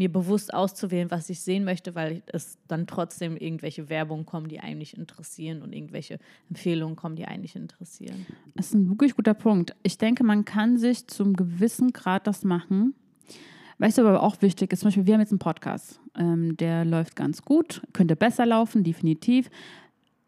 mir 0.00 0.10
bewusst 0.10 0.54
auszuwählen, 0.54 1.10
was 1.10 1.28
ich 1.28 1.40
sehen 1.40 1.62
möchte, 1.62 1.94
weil 1.94 2.22
es 2.26 2.56
dann 2.68 2.86
trotzdem 2.86 3.36
irgendwelche 3.36 3.90
Werbungen 3.90 4.24
kommen, 4.24 4.48
die 4.48 4.58
eigentlich 4.58 4.96
interessieren 4.96 5.60
und 5.60 5.74
irgendwelche 5.74 6.18
Empfehlungen 6.48 6.96
kommen, 6.96 7.16
die 7.16 7.26
eigentlich 7.26 7.54
interessieren. 7.54 8.24
Das 8.54 8.68
ist 8.68 8.74
ein 8.74 8.88
wirklich 8.88 9.14
guter 9.14 9.34
Punkt. 9.34 9.76
Ich 9.82 9.98
denke, 9.98 10.24
man 10.24 10.46
kann 10.46 10.78
sich 10.78 11.06
zum 11.06 11.34
gewissen 11.34 11.92
Grad 11.92 12.26
das 12.26 12.44
machen. 12.44 12.94
Weißt 13.76 13.98
du, 13.98 14.06
aber 14.06 14.22
auch 14.22 14.40
wichtig 14.40 14.72
ist, 14.72 14.80
zum 14.80 14.86
Beispiel, 14.86 15.04
wir 15.04 15.12
haben 15.12 15.20
jetzt 15.20 15.32
einen 15.32 15.38
Podcast, 15.38 16.00
ähm, 16.18 16.56
der 16.56 16.86
läuft 16.86 17.14
ganz 17.14 17.42
gut, 17.42 17.82
könnte 17.92 18.16
besser 18.16 18.46
laufen, 18.46 18.82
definitiv. 18.82 19.50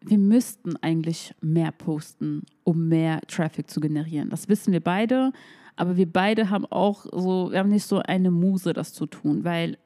Wir 0.01 0.19
müssten 0.19 0.75
eigentlich 0.83 1.33
mehr 1.41 1.71
posten, 1.71 2.43
um 2.63 2.89
mehr 2.89 3.21
Traffic 3.21 3.71
zu 3.71 3.79
generieren. 3.79 4.29
Das 4.29 4.49
wissen 4.49 4.71
wir 4.71 4.81
beide, 4.81 5.33
aber 5.75 5.97
wir 5.97 6.11
beide 6.11 6.49
haben 6.49 6.65
auch 6.65 7.05
so, 7.11 7.51
wir 7.51 7.59
haben 7.59 7.69
nicht 7.69 7.85
so 7.85 7.99
eine 7.99 8.31
Muse, 8.31 8.73
das 8.73 8.93
zu 8.93 9.05
tun, 9.05 9.43
weil, 9.43 9.77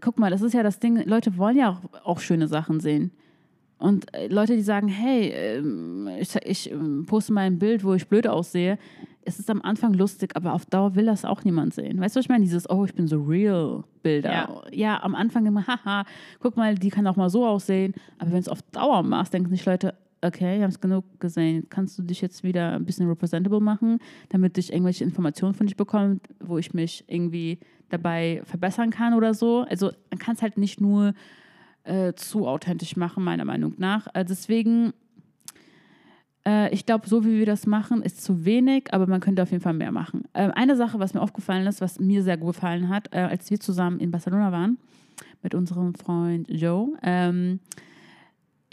guck 0.00 0.18
mal, 0.18 0.30
das 0.30 0.42
ist 0.42 0.54
ja 0.54 0.62
das 0.62 0.78
Ding, 0.78 1.02
Leute 1.06 1.36
wollen 1.36 1.56
ja 1.56 1.70
auch, 1.70 2.04
auch 2.04 2.20
schöne 2.20 2.48
Sachen 2.48 2.80
sehen. 2.80 3.12
Und 3.78 4.14
äh, 4.14 4.28
Leute, 4.28 4.54
die 4.56 4.62
sagen, 4.62 4.88
hey, 4.88 5.28
ähm, 5.30 6.08
ich, 6.18 6.34
ich 6.36 6.70
ähm, 6.70 7.04
poste 7.06 7.32
mal 7.32 7.42
ein 7.42 7.58
Bild, 7.58 7.84
wo 7.84 7.94
ich 7.94 8.08
blöd 8.08 8.26
aussehe, 8.26 8.78
es 9.26 9.38
ist 9.38 9.50
am 9.50 9.62
Anfang 9.62 9.94
lustig, 9.94 10.36
aber 10.36 10.52
auf 10.52 10.66
Dauer 10.66 10.94
will 10.94 11.06
das 11.06 11.24
auch 11.24 11.44
niemand 11.44 11.74
sehen. 11.74 12.00
Weißt 12.00 12.14
du, 12.14 12.18
was 12.18 12.26
ich 12.26 12.28
meine? 12.28 12.44
Dieses, 12.44 12.68
oh, 12.68 12.84
ich 12.84 12.94
bin 12.94 13.06
so 13.06 13.22
real 13.22 13.84
Bilder. 14.02 14.32
Ja. 14.32 14.62
Ja, 14.70 15.02
am 15.02 15.14
Anfang 15.14 15.46
immer, 15.46 15.66
haha, 15.66 16.04
guck 16.40 16.56
mal, 16.56 16.74
die 16.74 16.90
kann 16.90 17.06
auch 17.06 17.16
mal 17.16 17.30
so 17.30 17.46
aussehen. 17.46 17.94
Aber 18.18 18.32
wenn 18.32 18.38
es 18.38 18.48
auf 18.48 18.62
Dauer 18.62 19.02
machst, 19.02 19.32
denken 19.34 19.50
sich 19.50 19.64
Leute, 19.64 19.94
okay, 20.24 20.56
wir 20.56 20.62
haben 20.62 20.70
es 20.70 20.80
genug 20.80 21.04
gesehen. 21.20 21.66
Kannst 21.68 21.98
du 21.98 22.02
dich 22.02 22.20
jetzt 22.20 22.42
wieder 22.42 22.72
ein 22.72 22.84
bisschen 22.84 23.08
representable 23.08 23.60
machen, 23.60 23.98
damit 24.30 24.58
ich 24.58 24.72
irgendwelche 24.72 25.04
Informationen 25.04 25.54
von 25.54 25.66
dich 25.66 25.76
bekomme, 25.76 26.20
wo 26.40 26.58
ich 26.58 26.74
mich 26.74 27.04
irgendwie 27.06 27.58
dabei 27.90 28.42
verbessern 28.44 28.90
kann 28.90 29.14
oder 29.14 29.34
so? 29.34 29.64
Also 29.68 29.90
man 30.10 30.18
kann 30.18 30.34
es 30.34 30.42
halt 30.42 30.56
nicht 30.56 30.80
nur 30.80 31.14
äh, 31.84 32.14
zu 32.14 32.48
authentisch 32.48 32.96
machen, 32.96 33.22
meiner 33.22 33.44
Meinung 33.44 33.74
nach. 33.76 34.06
Also 34.12 34.34
deswegen, 34.34 34.92
äh, 36.46 36.72
ich 36.72 36.86
glaube, 36.86 37.08
so 37.08 37.24
wie 37.24 37.38
wir 37.38 37.46
das 37.46 37.66
machen, 37.66 38.02
ist 38.02 38.24
zu 38.24 38.44
wenig, 38.44 38.92
aber 38.92 39.06
man 39.06 39.20
könnte 39.20 39.42
auf 39.42 39.50
jeden 39.50 39.62
Fall 39.62 39.74
mehr 39.74 39.92
machen. 39.92 40.24
Ähm, 40.34 40.50
eine 40.54 40.76
Sache, 40.76 40.98
was 40.98 41.14
mir 41.14 41.20
aufgefallen 41.20 41.66
ist, 41.66 41.80
was 41.80 42.00
mir 42.00 42.22
sehr 42.22 42.38
gut 42.38 42.54
gefallen 42.54 42.88
hat, 42.88 43.08
äh, 43.12 43.18
als 43.18 43.50
wir 43.50 43.60
zusammen 43.60 44.00
in 44.00 44.10
Barcelona 44.10 44.50
waren, 44.50 44.78
mit 45.42 45.54
unserem 45.54 45.94
Freund 45.94 46.48
Joe, 46.50 46.96
ähm, 47.02 47.60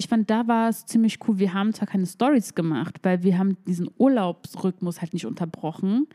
ich 0.02 0.08
fand, 0.08 0.32
da 0.32 0.48
war 0.48 0.68
es 0.68 0.88
ziemlich 0.88 1.20
cool. 1.28 1.38
Wir 1.38 1.54
haben 1.54 1.74
zwar 1.74 1.88
keine 1.88 2.08
Stories 2.08 2.56
gemacht, 2.56 2.98
weil 3.04 3.22
wir 3.22 3.38
haben 3.38 3.56
diesen 3.68 3.88
Urlaubsrhythmus 4.00 5.00
halt 5.00 5.14
nicht 5.14 5.28
unterbrochen. 5.28 6.08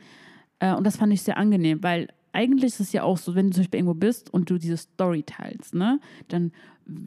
Äh, 0.58 0.74
und 0.74 0.84
das 0.84 0.96
fand 0.96 1.12
ich 1.12 1.22
sehr 1.22 1.36
angenehm, 1.36 1.84
weil 1.84 2.08
eigentlich 2.32 2.72
ist 2.72 2.80
es 2.80 2.92
ja 2.92 3.04
auch 3.04 3.16
so, 3.16 3.36
wenn 3.36 3.46
du 3.46 3.52
zum 3.54 3.62
Beispiel 3.62 3.78
irgendwo 3.78 3.94
bist 3.94 4.34
und 4.34 4.50
du 4.50 4.58
diese 4.58 4.76
Story 4.76 5.22
teilst, 5.22 5.74
ne, 5.74 6.00
dann 6.26 6.50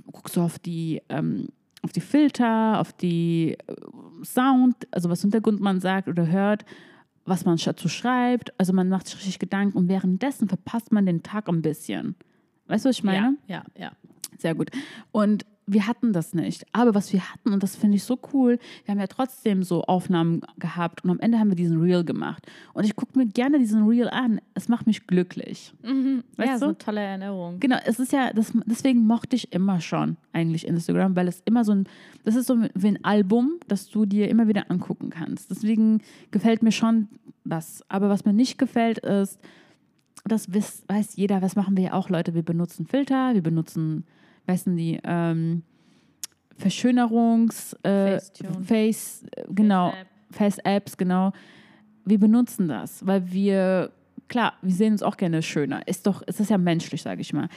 guckst 0.10 0.38
du 0.38 0.42
auf 0.42 0.58
die, 0.58 1.02
ähm, 1.10 1.50
auf 1.82 1.92
die 1.92 2.00
Filter, 2.00 2.80
auf 2.80 2.94
die 2.94 3.58
äh, 3.68 3.76
Sound, 4.24 4.76
also 4.92 5.10
was 5.10 5.22
Hintergrund 5.22 5.60
man 5.60 5.82
sagt 5.82 6.08
oder 6.08 6.28
hört, 6.28 6.64
was 7.26 7.44
man 7.44 7.58
dazu 7.58 7.90
schreibt. 7.90 8.58
Also 8.58 8.72
man 8.72 8.88
macht 8.88 9.08
sich 9.08 9.18
richtig 9.18 9.40
Gedanken 9.40 9.78
und 9.78 9.90
währenddessen 9.90 10.48
verpasst 10.48 10.94
man 10.94 11.06
den 11.06 11.24
Tag 11.24 11.50
ein 11.50 11.62
bisschen. 11.62 12.16
Weißt 12.68 12.86
du, 12.86 12.90
was 12.90 12.96
ich 12.96 13.04
meine? 13.04 13.36
Ja, 13.48 13.66
ja, 13.76 13.82
ja. 13.82 13.92
Sehr 14.38 14.56
gut. 14.56 14.72
Und 15.12 15.46
wir 15.72 15.88
hatten 15.88 16.14
das 16.14 16.34
nicht. 16.34 16.66
Aber 16.72 16.96
was 16.96 17.14
wir 17.14 17.22
hatten, 17.32 17.54
und 17.54 17.62
das 17.64 17.76
finde 17.76 17.98
ich 17.98 18.04
so 18.04 18.18
cool, 18.34 18.58
wir 18.86 18.92
haben 18.92 19.00
ja 19.00 19.08
trotzdem 19.08 19.64
so 19.64 19.84
Aufnahmen 19.84 20.42
gehabt 20.58 21.04
und 21.04 21.12
am 21.12 21.20
Ende 21.20 21.40
haben 21.40 21.50
wir 21.50 21.56
diesen 21.56 21.80
Reel 21.82 22.04
gemacht. 22.04 22.46
Und 22.74 22.86
ich 22.86 22.96
gucke 22.96 23.18
mir 23.18 23.28
gerne 23.28 23.60
diesen 23.60 23.88
Reel 23.88 24.10
an. 24.10 24.42
Es 24.56 24.68
macht 24.68 24.88
mich 24.88 25.06
glücklich. 25.06 25.74
Mhm. 25.84 26.24
Weißt 26.38 26.48
ja, 26.48 26.54
du? 26.54 26.60
so 26.60 26.66
eine 26.66 26.78
tolle 26.78 27.02
Erinnerung. 27.02 27.60
Genau, 27.60 27.78
es 27.86 28.00
ist 28.00 28.12
ja, 28.12 28.34
das, 28.34 28.52
deswegen 28.66 29.06
mochte 29.06 29.36
ich 29.36 29.54
immer 29.54 29.80
schon 29.80 30.18
eigentlich 30.34 30.68
Instagram, 30.68 31.16
weil 31.16 31.28
es 31.28 31.42
immer 31.46 31.64
so 31.64 31.74
ein, 31.74 31.88
das 32.24 32.36
ist 32.36 32.48
so 32.48 32.58
wie 32.74 32.88
ein 32.88 33.04
Album, 33.04 33.60
das 33.68 33.90
du 33.90 34.06
dir 34.06 34.30
immer 34.30 34.48
wieder 34.48 34.72
angucken 34.72 35.12
kannst. 35.12 35.52
Deswegen 35.52 36.02
gefällt 36.32 36.64
mir 36.64 36.72
schon 36.72 37.08
das. 37.46 37.84
Aber 37.90 38.10
was 38.10 38.26
mir 38.26 38.34
nicht 38.34 38.58
gefällt, 38.58 39.00
ist, 39.00 39.40
das 40.26 40.54
weiß, 40.54 40.84
weiß 40.88 41.16
jeder, 41.16 41.42
was 41.42 41.56
machen 41.56 41.78
wir 41.78 41.84
ja 41.86 41.94
auch, 41.94 42.10
Leute. 42.10 42.34
Wir 42.34 42.44
benutzen 42.44 42.86
Filter, 42.86 43.34
wir 43.34 43.44
benutzen, 43.44 44.06
weißen 44.50 44.76
die, 44.76 45.00
ähm, 45.04 45.64
Verschönerungs, 46.58 47.74
äh. 47.84 48.20
Face, 48.66 49.24
äh, 49.32 49.44
genau, 49.50 49.92
Face-App. 49.92 50.08
Face-Apps, 50.32 50.98
genau. 50.98 51.32
Wir 52.06 52.20
benutzen 52.20 52.68
das, 52.68 53.06
weil 53.06 53.32
wir, 53.32 53.92
klar, 54.28 54.54
wir 54.62 54.74
sehen 54.74 54.94
uns 54.94 55.04
auch 55.04 55.16
gerne 55.16 55.42
schöner. 55.42 55.88
Ist 55.88 56.06
doch, 56.06 56.22
es 56.28 56.40
ist 56.40 56.50
ja 56.50 56.58
menschlich, 56.58 57.02
sage 57.02 57.22
ich 57.22 57.34
mal. 57.34 57.48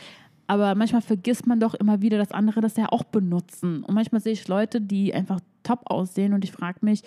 Aber 0.47 0.75
manchmal 0.75 1.03
vergisst 1.03 1.47
man 1.47 1.61
doch 1.61 1.75
immer 1.75 2.01
wieder, 2.03 2.19
dass 2.19 2.33
andere 2.33 2.61
das 2.61 2.77
ja 2.77 2.87
auch 2.91 3.05
benutzen. 3.05 3.83
Und 3.85 3.95
manchmal 3.95 4.21
sehe 4.21 4.33
ich 4.33 4.47
Leute, 4.49 4.81
die 4.81 5.15
einfach 5.15 5.41
top 5.63 5.81
aussehen 5.85 6.33
und 6.33 6.45
ich 6.45 6.53
frage 6.53 6.79
mich, 6.83 7.03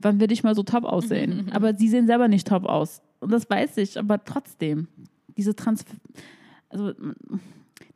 wann 0.00 0.20
will 0.20 0.30
ich 0.30 0.44
mal 0.44 0.54
so 0.54 0.62
top 0.62 0.84
aussehen? 0.84 1.50
aber 1.52 1.74
sie 1.74 1.88
sehen 1.88 2.06
selber 2.06 2.28
nicht 2.28 2.46
top 2.46 2.64
aus. 2.64 3.02
Und 3.20 3.32
das 3.32 3.48
weiß 3.50 3.78
ich, 3.78 3.98
aber 3.98 4.24
trotzdem, 4.24 4.88
diese 5.36 5.56
Trans 5.56 5.84
also 6.68 6.92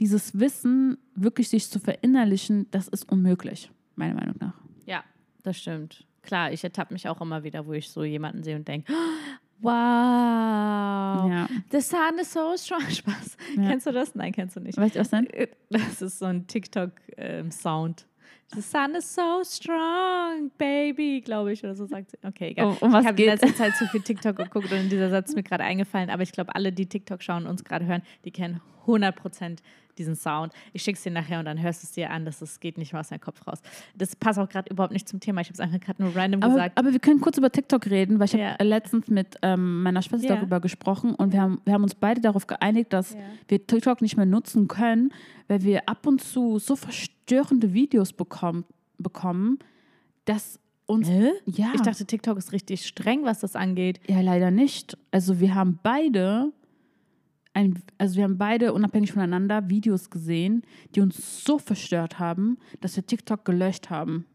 dieses 0.01 0.39
Wissen 0.39 0.99
wirklich 1.15 1.49
sich 1.49 1.69
zu 1.71 1.79
verinnerlichen, 1.81 2.71
das 2.71 2.89
ist 2.89 3.11
unmöglich, 3.11 3.71
meiner 3.97 4.15
Meinung 4.15 4.37
nach. 4.41 4.55
Ja, 4.87 5.03
das 5.43 5.59
stimmt. 5.59 6.05
Klar, 6.23 6.53
ich 6.53 6.63
ertappe 6.63 6.93
mich 6.93 7.09
auch 7.09 7.21
immer 7.21 7.43
wieder, 7.43 7.67
wo 7.67 7.73
ich 7.73 7.89
so 7.91 8.05
jemanden 8.05 8.43
sehe 8.43 8.57
und 8.57 8.69
denke, 8.69 8.93
wow, 9.61 11.31
Ja. 11.31 11.49
the 11.71 11.81
sun 11.81 12.19
is 12.21 12.33
so 12.33 12.57
strong. 12.57 12.81
Spaß. 12.91 13.37
Ja. 13.57 13.69
Kennst 13.69 13.87
du 13.87 13.93
das? 13.93 14.15
Nein, 14.15 14.33
kennst 14.33 14.57
du 14.57 14.61
nicht. 14.61 14.77
Weißt 14.79 14.95
du 14.97 15.01
was 15.01 15.11
denn? 15.11 15.27
Das 15.71 16.03
ist 16.03 16.19
so 16.19 16.27
ein 16.27 16.47
TikTok-Sound. 16.47 18.07
The 18.55 18.63
sun 18.63 18.95
is 18.95 19.15
so 19.15 19.43
strong, 19.45 20.51
baby, 20.57 21.21
glaube 21.23 21.53
ich, 21.53 21.63
oder 21.65 21.75
so 21.75 21.85
sagt 21.85 22.13
sie. 22.13 22.17
Okay, 22.27 22.49
egal. 22.51 22.67
Oh, 22.81 22.87
um 22.87 22.93
was 22.93 23.03
ich 23.03 23.09
habe 23.09 23.23
in 23.23 23.29
letzter 23.29 23.55
Zeit 23.55 23.75
zu 23.77 23.87
viel 23.89 24.01
TikTok 24.01 24.37
geguckt 24.37 24.73
und 24.73 24.89
dieser 24.89 25.11
Satz 25.11 25.31
ist 25.31 25.37
mir 25.37 25.43
gerade 25.43 25.65
eingefallen, 25.65 26.09
aber 26.09 26.23
ich 26.23 26.33
glaube, 26.33 26.55
alle, 26.55 26.73
die 26.73 26.87
TikTok 26.87 27.23
schauen 27.23 27.45
und 27.45 27.51
uns 27.51 27.65
gerade 27.65 27.85
hören, 27.85 28.01
die 28.25 28.31
kennen 28.31 28.63
100% 28.87 29.59
diesen 29.99 30.15
Sound. 30.17 30.53
Ich 30.73 30.83
schicke 30.83 30.97
es 30.97 31.03
dir 31.03 31.11
nachher 31.11 31.39
und 31.39 31.45
dann 31.45 31.61
hörst 31.61 31.83
du 31.83 31.87
es 31.87 31.93
dir 31.93 32.11
an, 32.11 32.25
das 32.25 32.41
ist, 32.43 32.61
geht 32.61 32.79
nicht 32.79 32.93
mehr 32.93 33.01
aus 33.01 33.09
deinem 33.09 33.21
Kopf 33.21 33.47
raus. 33.47 33.59
Das 33.97 34.15
passt 34.17 34.39
auch 34.39 34.49
gerade 34.49 34.71
überhaupt 34.71 34.93
nicht 34.93 35.09
zum 35.09 35.21
Thema. 35.21 35.41
Ich 35.41 35.49
habe 35.49 35.55
es 35.55 35.61
einfach 35.61 35.81
gerade 35.81 36.03
nur 36.03 36.15
random 36.15 36.43
Aber, 36.43 36.55
gesagt. 36.55 36.79
aber 36.79 36.93
wir 36.93 37.01
können 37.01 37.21
kurz 37.21 37.37
über 37.39 37.51
TikTok 37.51 37.87
reden, 37.87 38.19
weil 38.19 38.27
ich 38.27 38.33
Ja. 38.33 38.53
habe 38.53 38.65
letztens 38.65 39.09
mit 39.09 39.37
ähm, 39.43 39.83
meiner 39.83 40.03
Schwester 40.03 40.29
Ja. 40.29 40.37
darüber 40.37 40.61
gesprochen 40.61 41.15
und 41.15 41.33
wir 41.33 41.43
haben, 41.43 41.61
wir 41.65 41.73
haben 41.75 41.83
uns 41.83 41.95
beide 41.95 42.21
darauf 42.21 42.47
geeinigt, 42.47 42.93
dass 42.93 43.15
Ja. 43.15 43.21
wir 43.49 43.67
TikTok 43.67 44.01
nicht 44.03 44.17
mehr 44.17 44.27
nutzen 44.27 44.69
können, 44.69 45.13
weil 45.49 45.63
wir 45.63 45.89
ab 45.89 46.07
und 46.07 46.23
zu 46.23 46.59
so 46.59 46.77
verstörende 46.77 47.73
Videos 47.75 48.13
bekommen, 48.13 48.65
bekommen 48.99 49.59
dass 50.25 50.61
uns... 50.87 51.09
Hä? 51.09 51.31
Ja, 51.47 51.73
Ich 51.75 51.81
dachte, 51.83 52.05
TikTok 52.05 52.37
ist 52.39 52.53
richtig 52.53 52.87
streng, 52.87 53.25
was 53.25 53.41
das 53.41 53.57
angeht. 53.57 54.01
ja, 54.09 54.21
leider 54.21 54.51
nicht. 54.51 54.97
Also 55.11 55.41
wir 55.41 55.55
haben 55.55 55.79
beide... 55.83 56.53
Ein, 57.59 57.83
also 57.99 58.19
wir 58.19 58.23
haben 58.23 58.39
beide 58.39 58.73
unabhängig 58.73 59.11
voneinander 59.11 59.69
Videos 59.69 60.11
gesehen, 60.11 60.63
die 60.95 61.01
uns 61.01 61.43
so 61.45 61.59
verstört 61.59 62.21
haben, 62.21 62.57
dass 62.81 62.95
wir 62.95 63.05
TikTok 63.05 63.45
gelöscht 63.45 63.91
haben. 63.91 64.27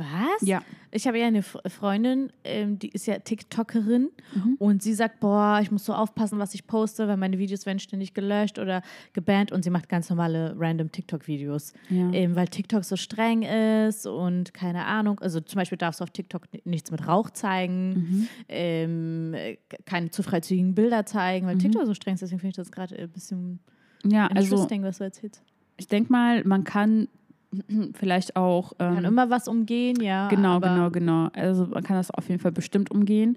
Was? 0.00 0.40
Ja. 0.48 0.62
Ich 0.92 1.06
habe 1.06 1.18
ja 1.18 1.26
eine 1.26 1.42
Freundin, 1.42 2.32
ähm, 2.42 2.78
die 2.78 2.88
ist 2.88 3.06
ja 3.06 3.18
TikTokerin 3.18 4.08
Mhm. 4.34 4.56
und 4.58 4.82
sie 4.82 4.94
sagt, 4.94 5.20
boah, 5.20 5.60
ich 5.62 5.70
muss 5.70 5.84
so 5.84 5.92
aufpassen, 5.92 6.38
was 6.38 6.54
ich 6.54 6.66
poste, 6.66 7.06
weil 7.06 7.16
meine 7.18 7.38
Videos 7.38 7.66
werden 7.66 7.78
ständig 7.78 8.14
gelöscht 8.14 8.58
oder 8.58 8.82
gebannt 9.12 9.52
und 9.52 9.62
sie 9.62 9.70
macht 9.70 9.88
ganz 9.90 10.08
normale 10.08 10.54
random 10.58 10.90
TikTok-Videos, 10.90 11.74
Ja. 11.90 12.10
ähm, 12.12 12.34
weil 12.34 12.48
TikTok 12.48 12.82
so 12.84 12.96
streng 12.96 13.42
ist 13.42 14.06
und 14.06 14.54
keine 14.54 14.86
Ahnung, 14.86 15.20
also 15.20 15.40
zum 15.40 15.58
Beispiel 15.58 15.78
darfst 15.78 16.00
du 16.00 16.04
auf 16.04 16.10
TikTok 16.10 16.48
nichts 16.64 16.90
mit 16.90 17.06
Rauch 17.06 17.30
zeigen, 17.30 17.90
Mhm. 17.90 18.28
ähm, 18.48 19.34
äh, 19.34 19.58
keine 19.84 20.10
zu 20.10 20.22
freizügigen 20.22 20.74
Bilder 20.74 21.04
zeigen, 21.06 21.46
weil 21.46 21.58
TikTok 21.58 21.86
so 21.86 21.94
streng 21.94 22.14
ist, 22.14 22.20
deswegen 22.22 22.40
finde 22.40 22.50
ich 22.50 22.56
das 22.56 22.72
gerade 22.72 22.96
ein 22.96 23.10
bisschen 23.10 23.60
Ja, 24.04 24.24
Mhm. 24.30 24.36
also 24.36 24.54
interesting, 24.54 24.82
was 24.82 24.98
du 24.98 25.04
erzählst. 25.04 25.42
ich 25.76 25.86
denke 25.86 26.10
mal, 26.10 26.42
man 26.44 26.64
kann 26.64 27.08
vielleicht 27.94 28.36
auch. 28.36 28.72
Ähm, 28.78 28.94
Kann 28.94 29.04
immer 29.04 29.30
was 29.30 29.48
umgehen, 29.48 30.00
ja. 30.00 30.28
genau, 30.28 30.60
genau, 30.60 30.90
genau. 30.90 31.28
Also 31.32 31.66
man 31.66 31.82
kann 31.82 31.96
das 31.96 32.10
auf 32.10 32.28
jeden 32.28 32.40
Fall 32.40 32.52
bestimmt 32.52 32.90
umgehen. 32.90 33.36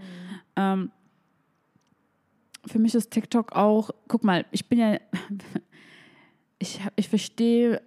Ähm, 0.56 0.92
für 2.66 2.80
mich 2.80 2.96
ist 2.96 3.12
TikTok 3.12 3.52
auch, 3.54 3.90
guck 4.08 4.24
mal, 4.24 4.46
ich 4.52 4.70
bin 4.70 4.80
ja, 4.80 4.98
ich, 6.60 6.80
ich 6.96 7.10
verstehe 7.10 7.82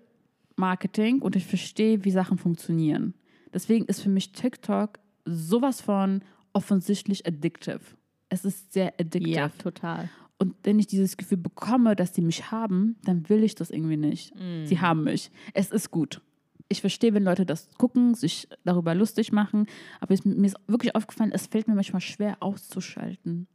Marketing 0.57 1.21
und 1.21 1.37
ich 1.37 1.47
verstehe, 1.47 2.05
wie 2.05 2.11
Sachen 2.11 2.39
funktionieren. 2.39 3.15
Deswegen 3.53 3.87
ist 3.87 4.03
für 4.03 4.09
mich 4.09 4.33
TikTok 4.33 4.99
sowas 5.25 5.81
von 5.81 6.23
offensichtlich 6.53 7.27
addictive. 7.27 7.81
Es 8.29 8.45
ist 8.45 8.73
sehr 8.73 8.95
addictive. 8.99 9.31
Ja, 9.31 9.49
total. 9.49 10.09
Und 10.39 10.55
wenn 10.65 10.79
ich 10.79 10.87
dieses 10.87 11.17
Gefühl 11.17 11.39
bekomme, 11.39 11.97
dass 11.97 12.13
die 12.13 12.21
mich 12.21 12.51
haben, 12.51 12.97
dann 13.05 13.29
will 13.29 13.43
ich 13.43 13.55
das 13.55 13.71
irgendwie 13.71 13.97
nicht. 13.97 14.35
Mm. 14.35 14.67
Sie 14.67 14.81
haben 14.81 15.05
mich. 15.05 15.31
Es 15.55 15.71
ist 15.71 15.91
gut. 15.91 16.21
Ich 16.69 16.81
verstehe, 16.81 17.15
wenn 17.15 17.23
Leute 17.25 17.47
das 17.47 17.69
gucken, 17.79 18.15
sich 18.15 18.49
darüber 18.65 18.95
lustig 18.95 19.33
machen, 19.33 19.67
aber 20.01 20.13
es, 20.15 20.25
mir 20.25 20.45
ist 20.47 20.57
wirklich 20.67 20.95
aufgefallen, 20.95 21.31
es 21.33 21.47
fällt 21.47 21.69
mir 21.69 21.75
manchmal 21.75 22.01
schwer 22.03 22.37
auszuschalten. 22.41 23.47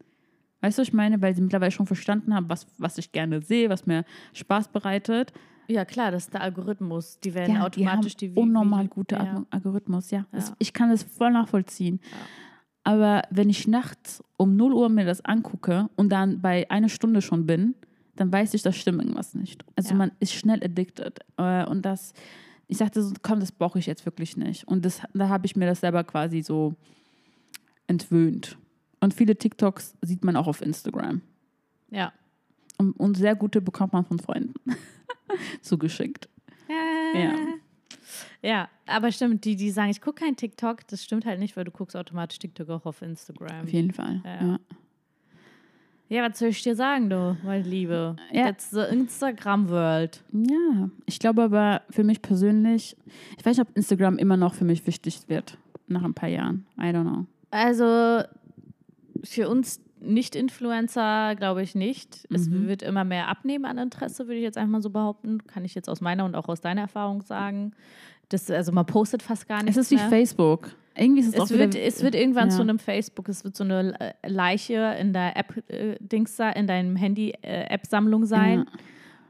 Weißt 0.62 0.78
du, 0.78 0.82
was 0.82 0.88
ich 0.88 0.94
meine? 0.94 1.22
Weil 1.22 1.36
sie 1.36 1.42
mittlerweile 1.42 1.72
schon 1.72 1.88
verstanden 1.88 2.34
haben, 2.34 2.50
was, 2.50 2.68
was 2.78 2.98
ich 2.98 3.12
gerne 3.12 3.42
sehe, 3.42 3.70
was 3.70 3.86
mir 3.86 4.06
Spaß 4.34 4.70
bereitet. 4.70 5.34
Ja, 5.68 5.86
klar, 5.86 6.12
das 6.12 6.26
ist 6.26 6.34
der 6.34 6.42
Algorithmus. 6.42 7.20
Die 7.20 7.34
werden 7.34 7.56
Ja, 7.56 7.66
automatisch 7.66 8.16
die 8.16 8.30
die, 8.30 8.36
haben 8.36 8.48
unnormal 8.50 8.86
Video- 8.86 8.94
gute 8.96 9.16
ja. 9.16 9.44
Algorithmus, 9.50 10.10
ja. 10.12 10.26
Das, 10.32 10.50
Ja. 10.50 10.56
ich 10.60 10.74
kann 10.74 10.90
das 10.90 11.04
voll 11.04 11.32
nachvollziehen. 11.32 12.00
Aber 12.84 13.22
wenn 13.30 13.50
ich 13.50 13.68
nachts 13.68 14.24
um 14.38 14.56
0 14.56 14.74
Uhr 14.74 14.90
mir 14.90 15.06
das 15.06 15.24
angucke 15.24 15.90
und 15.96 16.10
dann 16.10 16.42
bei 16.42 16.70
einer 16.72 16.90
Stunde 16.90 17.22
schon 17.22 17.46
bin, 17.46 17.76
dann 18.16 18.32
weiß 18.32 18.54
ich, 18.56 18.62
das 18.64 18.76
stimmt 18.76 19.00
irgendwas 19.02 19.34
nicht. 19.36 19.64
Also 19.76 19.92
Ja. 19.92 19.96
man 19.96 20.12
ist 20.20 20.34
schnell 20.34 20.64
addicted. 20.64 21.20
Äh, 21.38 21.66
Und 21.66 21.84
das, 21.84 22.14
ich 22.68 22.78
sagte 22.78 23.02
so, 23.04 23.14
komm, 23.22 23.40
das 23.40 23.52
brauche 23.52 23.80
ich 23.80 23.86
jetzt 23.86 24.06
wirklich 24.06 24.36
nicht. 24.38 24.68
Und 24.68 24.84
das, 24.86 25.02
da 25.14 25.30
habe 25.30 25.46
ich 25.46 25.56
mir 25.56 25.66
das 25.68 25.80
selber 25.82 26.04
quasi 26.04 26.42
so 26.42 26.76
entwöhnt. 27.88 28.58
Und 29.00 29.14
viele 29.14 29.36
TikToks 29.36 29.96
sieht 30.02 30.24
man 30.24 30.36
auch 30.36 30.48
auf 30.48 30.62
Instagram. 30.62 31.22
Ja. 31.90 32.14
Und, 32.78 32.94
und 33.00 33.16
sehr 33.18 33.36
gute 33.36 33.62
bekommt 33.62 33.94
man 33.94 34.06
von 34.06 34.20
Freunden 34.20 34.54
zugeschickt. 35.62 36.28
Ja. 37.14 37.36
Ja, 38.44 38.70
aber 38.88 39.12
stimmt, 39.12 39.46
die, 39.46 39.56
die 39.56 39.70
sagen, 39.70 39.92
ich 39.92 40.02
gucke 40.02 40.24
kein 40.24 40.36
TikTok, 40.36 40.88
das 40.88 41.04
stimmt 41.04 41.26
halt 41.26 41.40
nicht, 41.40 41.56
weil 41.56 41.64
du 41.64 41.72
guckst 41.72 41.96
automatisch 41.96 42.40
TikTok 42.40 42.70
auch 42.70 42.86
auf 42.86 43.02
Instagram. 43.02 43.62
Auf 43.64 43.70
jeden 43.72 43.92
Fall. 43.92 44.22
Ja. 44.26 44.42
Ja. 44.48 44.60
Ja, 46.10 46.30
was 46.30 46.40
soll 46.40 46.50
ich 46.50 46.62
dir 46.62 46.76
sagen, 46.76 47.10
du, 47.10 47.38
meine 47.46 47.64
Liebe? 47.64 48.18
Ja. 48.34 48.48
Jetzt 48.48 48.72
the 48.72 48.82
Instagram-World. 48.82 50.22
Ja, 50.34 50.90
ich 51.06 51.20
glaube 51.20 51.44
aber 51.44 51.84
für 51.90 52.04
mich 52.04 52.22
persönlich, 52.22 52.98
ich 53.38 53.46
weiß 53.46 53.58
nicht, 53.58 53.66
ob 53.70 53.78
Instagram 53.78 54.18
immer 54.18 54.36
noch 54.36 54.54
für 54.54 54.66
mich 54.66 54.86
wichtig 54.86 55.22
wird 55.28 55.58
nach 55.88 56.04
ein 56.04 56.14
paar 56.14 56.28
Jahren. 56.28 56.66
I 56.78 56.88
don't 56.88 57.04
know. 57.04 57.26
Also 57.50 58.24
für 59.24 59.48
uns 59.48 59.80
Nicht-Influencer 60.02 61.36
glaube 61.36 61.62
ich 61.62 61.76
nicht. 61.76 62.28
Es 62.30 62.50
Mhm. 62.50 62.68
wird 62.68 62.82
immer 62.82 63.04
mehr 63.06 63.28
abnehmen 63.30 63.66
an 63.66 63.78
Interesse, 63.78 64.26
würde 64.28 64.36
ich 64.38 64.44
jetzt 64.44 64.58
einfach 64.58 64.72
mal 64.72 64.82
so 64.82 64.90
behaupten. 64.90 65.46
Kann 65.48 65.64
ich 65.64 65.76
jetzt 65.76 65.90
aus 65.90 66.02
meiner 66.02 66.26
und 66.26 66.36
auch 66.36 66.50
aus 66.50 66.60
deiner 66.60 66.82
Erfahrung 66.82 67.22
sagen. 67.22 67.72
Das, 68.34 68.50
also 68.52 68.72
man 68.72 68.86
postet 68.86 69.22
fast 69.24 69.48
gar 69.48 69.64
nichts 69.64 69.78
Es 69.78 69.86
ist 69.86 69.92
wie 69.92 69.96
mehr. 69.96 70.10
Facebook. 70.10 70.70
Irgendwie 70.96 71.22
ist 71.22 71.30
es, 71.30 71.40
auch 71.40 71.46
Es 71.46 71.52
wird, 71.52 71.74
wieder, 71.76 71.86
es 71.86 72.04
wird 72.04 72.16
irgendwann 72.16 72.50
ja. 72.50 72.56
zu 72.56 72.62
einem 72.62 72.78
Facebook, 72.78 73.30
es 73.30 73.44
wird 73.46 73.56
so 73.56 73.64
eine 73.64 73.98
äh, 74.00 74.14
Leiche 74.28 74.96
in 75.00 75.14
der 75.14 75.38
App-Dings 75.38 76.36
da, 76.36 76.50
in 76.52 76.68
deinem 76.68 76.96
Handy-App-Sammlung 76.98 78.26
sein. 78.26 78.60
Ja. 78.60 78.80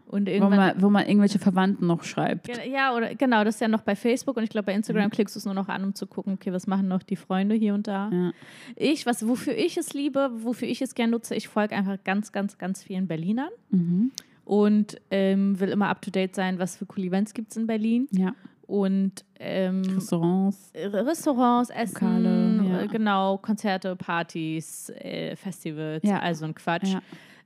Und 0.08 0.28
wo, 0.28 0.32
irgendwann. 0.32 0.58
man, 0.58 0.82
wo 0.82 0.90
man 0.90 1.06
irgendwelche 1.08 1.40
Verwandten 1.40 1.88
noch 1.88 2.04
schreibt. 2.04 2.50
Ja, 2.68 2.94
oder 2.94 3.16
genau, 3.16 3.46
das 3.46 3.56
ist 3.56 3.62
ja 3.62 3.70
noch 3.70 3.82
bei 3.84 3.96
Facebook 3.96 4.36
und 4.36 4.44
ich 4.44 4.50
glaube, 4.50 4.66
bei 4.66 4.74
Instagram 4.74 5.06
Mhm. 5.06 5.10
klickst 5.12 5.36
du 5.36 5.40
es 5.40 5.46
nur 5.46 5.54
noch 5.54 5.70
an, 5.70 5.86
um 5.86 5.96
zu 5.96 6.06
gucken, 6.06 6.34
okay, 6.34 6.52
was 6.52 6.68
machen 6.68 6.90
noch 6.90 7.02
die 7.02 7.16
Freunde 7.16 7.56
hier 7.56 7.74
und 7.74 7.88
da. 7.88 8.10
Ja. 8.12 8.32
Ich, 8.76 9.06
was, 9.06 9.26
wofür 9.26 9.56
ich 9.56 9.78
es 9.78 9.94
liebe, 9.94 10.30
wofür 10.44 10.68
ich 10.68 10.82
es 10.82 10.96
gerne 10.96 11.12
nutze, 11.12 11.34
ich 11.36 11.48
folge 11.48 11.76
einfach 11.76 11.98
ganz, 12.04 12.34
ganz, 12.34 12.58
ganz 12.58 12.84
vielen 12.84 13.08
Berlinern 13.08 13.52
Mhm. 13.70 14.12
und 14.44 14.98
ähm, 15.12 15.58
will 15.62 15.70
immer 15.70 15.88
up 15.88 16.02
to 16.02 16.12
date 16.12 16.36
sein, 16.36 16.60
was 16.60 16.76
für 16.76 16.86
coole 16.86 17.08
Events 17.08 17.34
gibt 17.34 17.52
es 17.52 17.58
in 17.58 17.68
Berlin. 17.68 18.08
Ja. 18.12 18.34
Und 18.72 19.26
ähm, 19.40 19.82
Restaurants. 19.96 20.72
Restaurants, 20.76 21.70
Essen, 21.72 21.94
Lokale, 21.94 22.70
ja. 22.70 22.82
äh, 22.84 22.88
genau, 22.88 23.38
Konzerte, 23.38 23.96
Partys, 23.98 24.90
äh, 24.96 25.36
Festivals, 25.36 26.04
Ja. 26.04 26.20
also 26.20 26.46
ein 26.46 26.56
Quatsch. 26.56 26.94
Ja. 26.94 27.02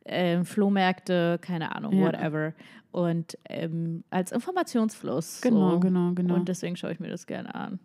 Ähm, 0.05 0.46
Flohmärkte, 0.46 1.39
keine 1.41 1.75
Ahnung, 1.75 2.00
whatever. 2.00 2.53
Und 2.91 3.38
ähm, 3.50 4.03
als 4.12 4.32
Informationsfluss. 4.32 5.41
Genau, 5.41 5.72
so. 5.72 5.79
genau, 5.79 6.12
genau. 6.13 6.36
Und 6.36 6.48
deswegen 6.48 6.75
schaue 6.75 6.91
ich 6.91 7.00
mir 7.00 7.10
das 7.10 7.25
gerne 7.25 7.55
an. 7.55 7.79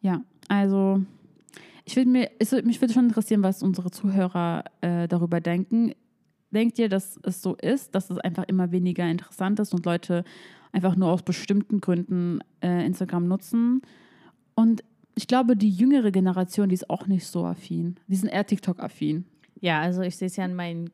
Ja, 0.00 0.20
also 0.48 1.00
ich 1.84 1.94
würde 1.94 2.10
mir, 2.10 2.28
würde- 2.40 2.66
mich 2.66 2.80
würde 2.80 2.92
schon 2.92 3.04
interessieren, 3.04 3.44
was 3.44 3.62
unsere 3.62 3.92
Zuhörer 3.92 4.64
äh, 4.80 5.06
darüber 5.06 5.40
denken. 5.40 5.94
Denkt 6.50 6.78
ihr, 6.80 6.88
dass 6.88 7.20
es 7.22 7.40
so 7.40 7.54
ist, 7.54 7.94
dass 7.94 8.10
es 8.10 8.18
einfach 8.18 8.44
immer 8.48 8.72
weniger 8.72 9.08
interessant 9.08 9.60
ist 9.60 9.72
und 9.74 9.86
Leute 9.86 10.24
einfach 10.74 10.96
nur 10.96 11.08
aus 11.10 11.22
bestimmten 11.22 11.80
Gründen 11.80 12.40
äh, 12.62 12.84
Instagram 12.84 13.26
nutzen? 13.28 13.80
Und 14.54 14.84
ich 15.14 15.26
glaube, 15.26 15.56
die 15.56 15.70
jüngere 15.70 16.10
Generation, 16.10 16.68
die 16.68 16.74
ist 16.74 16.90
auch 16.90 17.06
nicht 17.06 17.26
so 17.26 17.44
affin. 17.46 17.96
Die 18.08 18.16
sind 18.16 18.28
eher 18.28 18.44
TikTok-affin. 18.46 19.24
Ja, 19.60 19.80
also 19.80 20.02
ich 20.02 20.16
sehe 20.16 20.26
es 20.26 20.36
ja 20.36 20.44
an 20.44 20.54
meinen 20.54 20.90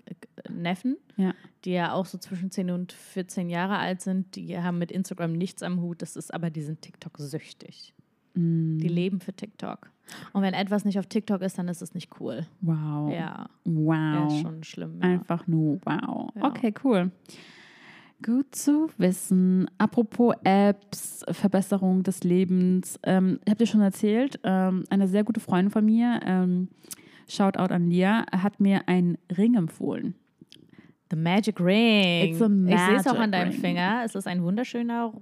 Neffen, 0.49 0.97
Ja. 1.17 1.35
die 1.65 1.73
ja 1.73 1.93
auch 1.93 2.07
so 2.07 2.19
zwischen 2.19 2.51
10 2.51 2.71
und 2.71 2.93
14 2.93 3.49
Jahre 3.49 3.79
alt 3.79 4.01
sind. 4.03 4.37
Die 4.37 4.57
haben 4.59 4.79
mit 4.79 4.93
Instagram 4.93 5.33
nichts 5.33 5.63
am 5.63 5.81
Hut. 5.81 6.03
Das 6.03 6.15
ist 6.17 6.33
aber, 6.33 6.51
die 6.51 6.63
sind 6.63 6.83
TikTok-süchtig. 6.83 7.95
Mm, 8.35 8.79
Die 8.79 8.89
leben 8.89 9.21
für 9.21 9.33
TikTok. 9.33 9.91
Und 10.33 10.43
wenn 10.43 10.55
etwas 10.55 10.85
nicht 10.85 10.99
auf 10.99 11.07
TikTok 11.07 11.41
ist, 11.43 11.57
dann 11.59 11.69
ist 11.69 11.83
es 11.83 11.95
nicht 11.95 12.11
cool. 12.21 12.47
wow. 12.61 13.13
Ja, 13.13 13.49
Wow. 13.65 14.33
ist 14.33 14.43
schon 14.43 14.63
schlimm. 14.65 14.99
Ja. 15.03 15.09
Einfach 15.09 15.47
nur 15.47 15.81
wow. 15.85 16.31
Ja. 16.37 16.45
Okay, 16.45 16.73
cool. 16.85 17.11
Gut 18.25 18.55
zu 18.55 18.89
wissen. 18.99 19.71
Apropos 19.79 20.35
Apps, 20.45 21.25
Verbesserung 21.31 22.03
des 22.03 22.23
Lebens. 22.23 22.99
Ähm, 23.03 23.41
ich 23.45 23.51
habe 23.51 23.59
dir 23.59 23.67
schon 23.67 23.81
erzählt, 23.81 24.39
ähm, 24.45 24.85
eine 24.91 25.09
sehr 25.09 25.25
gute 25.25 25.41
Freundin 25.41 25.71
von 25.71 25.85
mir, 25.85 26.21
ähm, 26.25 26.69
Shoutout 27.29 27.73
an 27.73 27.89
Lia, 27.89 28.27
hat 28.33 28.61
mir 28.61 28.89
einen 28.89 29.17
Ring 29.37 29.55
empfohlen. 29.55 30.15
The 31.11 31.17
Magic 31.17 31.61
Ring. 31.61 32.33
It's 32.33 32.43
a 32.43 32.47
ich 32.47 32.79
sehe 32.79 32.97
es 32.97 33.07
auch 33.07 33.19
an 33.19 33.31
magic 33.31 33.33
deinem 33.33 33.51
ring. 33.51 33.61
Finger. 33.61 34.03
Es 34.05 34.15
ist 34.15 34.27
ein 34.27 34.43
wunderschöner 34.43 35.13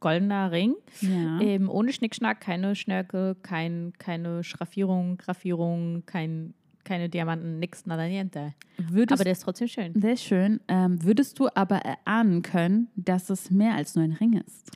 goldener 0.00 0.50
Ring. 0.52 0.74
Ja. 1.00 1.40
Ähm, 1.40 1.68
ohne 1.70 1.92
Schnickschnack, 1.92 2.40
keine 2.40 2.74
Schnörke, 2.74 3.36
kein, 3.42 3.92
keine 3.98 4.44
Schraffierung, 4.44 5.16
Graffierung, 5.16 6.04
kein, 6.06 6.54
keine 6.86 7.10
Diamanten, 7.10 7.58
nix, 7.58 7.84
nada 7.84 8.06
niente. 8.06 8.54
Würdest, 8.78 9.12
Aber 9.12 9.24
der 9.24 9.32
ist 9.32 9.42
trotzdem 9.42 9.68
schön. 9.68 9.92
sehr 10.00 10.16
schön. 10.16 10.60
Ähm, 10.68 11.02
würdest 11.02 11.38
du 11.38 11.48
aber 11.54 11.76
erahnen 11.76 12.40
können, 12.40 12.88
dass 12.96 13.28
es 13.28 13.50
mehr 13.50 13.74
als 13.74 13.94
nur 13.94 14.04
ein 14.04 14.12
Ring 14.12 14.40
ist? 14.46 14.70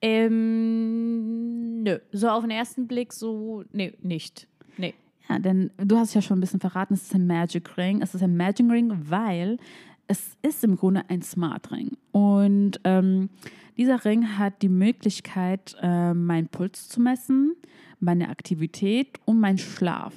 Ähm, 0.00 1.82
nö. 1.82 1.98
So 2.12 2.28
auf 2.28 2.42
den 2.42 2.50
ersten 2.50 2.86
Blick 2.86 3.12
so, 3.12 3.64
nee, 3.72 3.92
nicht. 4.00 4.48
Nee. 4.78 4.94
Ja, 5.28 5.38
denn 5.38 5.70
du 5.76 5.96
hast 5.96 6.14
ja 6.14 6.22
schon 6.22 6.38
ein 6.38 6.40
bisschen 6.40 6.60
verraten, 6.60 6.94
es 6.94 7.02
ist 7.02 7.14
ein 7.14 7.26
Magic 7.26 7.76
Ring. 7.76 8.00
Es 8.00 8.14
ist 8.14 8.22
ein 8.22 8.36
Magic 8.36 8.70
Ring, 8.70 8.92
weil 9.10 9.58
es 10.06 10.36
ist 10.42 10.62
im 10.64 10.76
Grunde 10.76 11.02
ein 11.08 11.22
Smart 11.22 11.70
Ring. 11.72 11.96
Und 12.12 12.80
ähm, 12.84 13.28
dieser 13.76 14.04
Ring 14.04 14.38
hat 14.38 14.62
die 14.62 14.68
Möglichkeit, 14.68 15.76
äh, 15.82 16.14
meinen 16.14 16.48
Puls 16.48 16.88
zu 16.88 17.00
messen, 17.00 17.56
meine 18.00 18.28
Aktivität 18.28 19.18
und 19.24 19.40
meinen 19.40 19.58
Schlaf. 19.58 20.14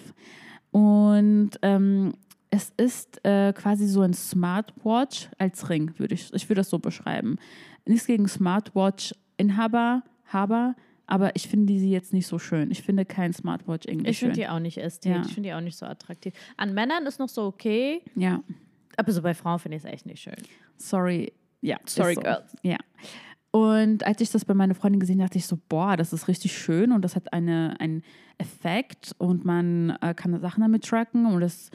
Und 0.72 1.52
ähm, 1.62 2.14
es 2.52 2.72
ist 2.78 3.24
äh, 3.26 3.54
quasi 3.54 3.88
so 3.88 4.02
ein 4.02 4.14
Smartwatch 4.14 5.30
als 5.38 5.70
Ring, 5.70 5.92
würde 5.98 6.16
ich, 6.16 6.34
ich 6.34 6.50
würde 6.50 6.62
das 6.62 6.70
so 6.70 6.80
beschreiben. 6.80 7.38
Nichts 7.86 8.08
gegen 8.08 8.28
Smartwatch-Inhaber, 8.28 10.04
Haber, 10.32 10.76
aber 11.08 11.36
ich 11.36 11.48
finde 11.48 11.74
sie 11.80 11.90
jetzt 11.90 12.14
nicht 12.14 12.28
so 12.28 12.38
schön. 12.38 12.70
Ich 12.72 12.84
finde 12.84 13.04
kein 13.06 13.34
Smartwatch 13.34 13.88
irgendwie 13.88 14.12
Ich 14.12 14.20
schön. 14.20 14.28
finde 14.30 14.42
die 14.42 14.48
auch 14.48 14.60
nicht 14.60 14.78
ästhetisch. 14.78 15.18
Ja. 15.22 15.26
Ich 15.28 15.34
finde 15.34 15.50
die 15.50 15.54
auch 15.56 15.62
nicht 15.62 15.78
so 15.78 15.86
attraktiv. 15.88 16.34
An 16.58 16.74
Männern 16.74 17.06
ist 17.08 17.20
noch 17.20 17.30
so 17.30 17.44
okay, 17.46 18.02
Ja, 18.16 18.44
aber 18.98 19.12
so 19.12 19.22
bei 19.22 19.34
Frauen 19.34 19.60
finde 19.60 19.78
ich 19.78 19.84
es 19.84 19.90
echt 19.92 20.06
nicht 20.06 20.22
schön. 20.22 20.36
sorry. 20.78 21.34
Ja, 21.62 21.78
Sorry, 21.86 22.16
so. 22.16 22.22
girls. 22.22 22.56
Ja. 22.64 22.78
Und 23.52 24.06
als 24.06 24.22
ich 24.22 24.30
das 24.30 24.46
bei 24.46 24.54
meiner 24.54 24.76
Freundin 24.76 25.00
gesehen 25.00 25.20
habe, 25.20 25.30
dachte 25.30 25.40
ich 25.40 25.48
so, 25.48 25.58
boah, 25.70 25.98
das 25.98 26.14
ist 26.14 26.28
richtig 26.28 26.56
schön 26.56 26.92
und 26.92 27.04
das 27.04 27.16
hat 27.16 27.34
eine, 27.34 27.76
einen 27.80 28.04
Effekt 28.38 29.16
und 29.18 29.44
man 29.44 29.98
äh, 30.02 30.14
kann 30.14 30.40
Sachen 30.40 30.62
damit 30.62 30.86
tracken 30.86 31.26
und 31.26 31.42
das, 31.42 31.72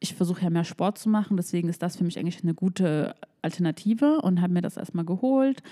ich 0.00 0.14
versuche 0.14 0.42
ja 0.42 0.50
mehr 0.50 0.64
Sport 0.64 0.98
zu 0.98 1.08
machen, 1.08 1.36
deswegen 1.36 1.68
ist 1.68 1.82
das 1.82 1.96
für 1.96 2.02
mich 2.02 2.18
eigentlich 2.18 2.42
eine 2.42 2.54
gute 2.54 3.14
Alternative 3.40 4.20
und 4.20 4.40
habe 4.40 4.52
mir 4.52 4.62
das 4.62 4.76
erstmal 4.76 5.04
geholt 5.04 5.62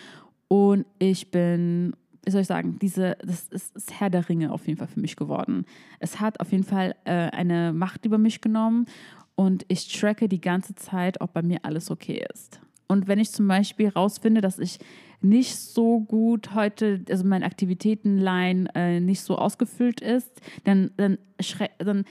und 0.46 0.86
ich 1.00 1.32
bin, 1.32 1.96
wie 2.24 2.30
soll 2.30 2.42
ich 2.42 2.46
sagen, 2.46 2.78
diese, 2.78 3.16
das 3.20 3.48
ist 3.48 3.74
das 3.74 3.86
Herr 3.98 4.10
der 4.10 4.28
Ringe 4.28 4.52
auf 4.52 4.68
jeden 4.68 4.78
Fall 4.78 4.88
für 4.88 5.00
mich 5.00 5.16
geworden. 5.16 5.66
Es 5.98 6.20
hat 6.20 6.38
auf 6.38 6.52
jeden 6.52 6.64
Fall 6.64 6.94
äh, 7.04 7.30
eine 7.30 7.72
Macht 7.72 8.06
über 8.06 8.18
mich 8.18 8.40
genommen 8.40 8.86
und 9.34 9.64
ich 9.66 9.92
tracke 9.92 10.28
die 10.28 10.40
ganze 10.40 10.76
Zeit, 10.76 11.20
ob 11.20 11.32
bei 11.32 11.42
mir 11.42 11.64
alles 11.64 11.90
okay 11.90 12.24
ist. 12.32 12.60
Und 12.86 13.08
wenn 13.08 13.18
ich 13.18 13.32
zum 13.32 13.48
Beispiel 13.48 13.88
rausfinde, 13.88 14.40
dass 14.40 14.58
ich 14.58 14.78
nicht 15.24 15.56
so 15.56 16.00
gut 16.00 16.54
heute, 16.54 17.02
also 17.08 17.24
meine 17.24 17.46
Aktivitätenline 17.46 18.68
äh, 18.74 19.00
nicht 19.00 19.22
so 19.22 19.36
ausgefüllt 19.36 20.00
ist, 20.00 20.40
dann, 20.64 20.90
dann, 20.96 21.18
erschre 21.38 21.70
dann 21.78 22.04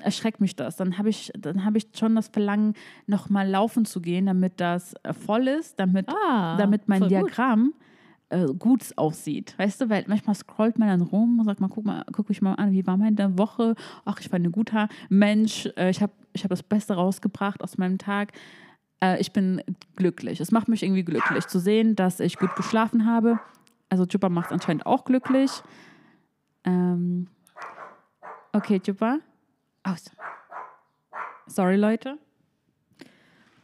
erschreckt 0.00 0.40
mich 0.40 0.56
das. 0.56 0.76
Dann 0.76 0.98
habe 0.98 1.10
ich, 1.10 1.30
dann 1.38 1.64
habe 1.64 1.78
ich 1.78 1.88
schon 1.94 2.14
das 2.14 2.28
Verlangen, 2.28 2.74
nochmal 3.06 3.48
laufen 3.48 3.84
zu 3.84 4.00
gehen, 4.00 4.26
damit 4.26 4.54
das 4.60 4.94
äh, 5.02 5.12
voll 5.12 5.46
ist, 5.46 5.78
damit, 5.78 6.08
Ah, 6.08 6.56
damit 6.56 6.88
mein 6.88 7.00
voll 7.00 7.08
gut. 7.08 7.18
Diagramm 7.18 7.74
äh, 8.30 8.46
gut 8.58 8.80
aussieht. 8.96 9.54
Weißt 9.58 9.80
du, 9.80 9.90
weil 9.90 10.04
manchmal 10.08 10.34
scrollt 10.34 10.78
man 10.78 10.88
dann 10.88 11.02
rum 11.02 11.38
und 11.38 11.44
sagt 11.44 11.60
mal, 11.60 11.68
guck 11.68 11.84
mal, 11.84 12.04
guck 12.12 12.28
mich 12.28 12.42
mal 12.42 12.54
an, 12.54 12.72
wie 12.72 12.86
war 12.86 12.96
meine 12.96 13.38
Woche? 13.38 13.74
Ach, 14.04 14.18
ich 14.20 14.32
war 14.32 14.38
ein 14.38 14.52
guter 14.52 14.88
Mensch, 15.08 15.68
äh, 15.76 15.90
ich 15.90 16.00
habe 16.00 16.12
ich 16.32 16.42
hab 16.42 16.50
das 16.50 16.62
Beste 16.62 16.94
rausgebracht 16.94 17.62
aus 17.62 17.78
meinem 17.78 17.98
Tag. 17.98 18.32
Äh, 19.04 19.20
ich 19.20 19.32
bin 19.32 19.62
glücklich. 19.96 20.40
Es 20.40 20.50
macht 20.50 20.68
mich 20.68 20.82
irgendwie 20.82 21.04
glücklich 21.04 21.46
zu 21.46 21.58
sehen, 21.58 21.94
dass 21.96 22.20
ich 22.20 22.38
gut 22.38 22.56
geschlafen 22.56 23.06
habe. 23.06 23.38
Also 23.88 24.06
Chupa 24.06 24.28
macht 24.28 24.46
es 24.46 24.52
anscheinend 24.52 24.86
auch 24.86 25.04
glücklich. 25.04 25.50
Ähm, 26.64 27.28
okay, 28.52 28.80
Chupa. 28.80 29.18
Aus. 29.82 30.10
Sorry, 31.46 31.76
Leute. 31.76 32.16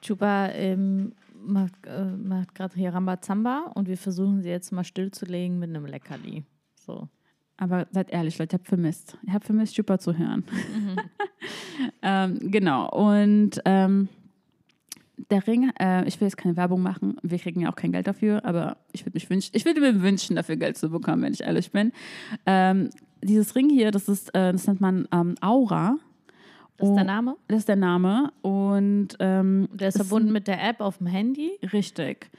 Chupa 0.02 0.48
ähm, 0.48 1.14
macht, 1.42 1.72
äh, 1.86 2.04
macht 2.04 2.54
gerade 2.54 2.74
hier 2.74 2.92
Rambazamba 2.92 3.72
und 3.74 3.88
wir 3.88 3.96
versuchen 3.96 4.42
sie 4.42 4.50
jetzt 4.50 4.72
mal 4.72 4.84
stillzulegen 4.84 5.58
mit 5.58 5.70
einem 5.70 5.86
Leckerli. 5.86 6.44
So. 6.74 7.08
Aber 7.56 7.86
seid 7.90 8.10
ehrlich, 8.10 8.38
Leute, 8.38 8.56
ich 8.56 8.60
habe 8.60 8.68
vermisst. 8.68 9.18
Ich 9.26 9.32
habe 9.32 9.44
vermisst, 9.44 9.74
Chupa 9.74 9.98
zu 9.98 10.16
hören. 10.16 10.44
ähm, 12.02 12.38
genau. 12.50 12.90
Und 12.90 13.60
ähm, 13.64 14.08
der 15.30 15.46
Ring, 15.46 15.70
äh, 15.80 16.06
ich 16.06 16.20
will 16.20 16.26
jetzt 16.26 16.36
keine 16.36 16.56
Werbung 16.56 16.82
machen. 16.82 17.16
Wir 17.22 17.38
kriegen 17.38 17.60
ja 17.60 17.70
auch 17.70 17.76
kein 17.76 17.92
Geld 17.92 18.06
dafür, 18.06 18.44
aber 18.44 18.76
ich 18.92 19.04
würde 19.04 19.16
mich 19.16 19.30
wünschen, 19.30 19.50
ich 19.54 19.64
würde 19.64 19.80
mir 19.80 20.02
wünschen, 20.02 20.36
dafür 20.36 20.56
Geld 20.56 20.76
zu 20.76 20.90
bekommen, 20.90 21.22
wenn 21.22 21.32
ich 21.32 21.42
ehrlich 21.42 21.70
bin. 21.70 21.92
Ähm, 22.46 22.90
dieses 23.22 23.54
Ring 23.54 23.68
hier, 23.70 23.90
das 23.90 24.08
ist, 24.08 24.34
äh, 24.34 24.52
das 24.52 24.66
nennt 24.66 24.80
man 24.80 25.06
ähm, 25.12 25.36
Aura. 25.40 25.96
Das 26.78 26.88
ist 26.88 26.94
der 26.94 27.04
Name. 27.04 27.36
Das 27.48 27.58
ist 27.58 27.68
der 27.68 27.76
Name. 27.76 28.32
Und 28.40 29.08
ähm, 29.20 29.68
Der 29.72 29.88
ist 29.88 29.96
verbunden 29.98 30.32
mit 30.32 30.48
der 30.48 30.66
App 30.66 30.80
auf 30.80 30.98
dem 30.98 31.06
Handy. 31.06 31.50
Richtig. 31.72 32.30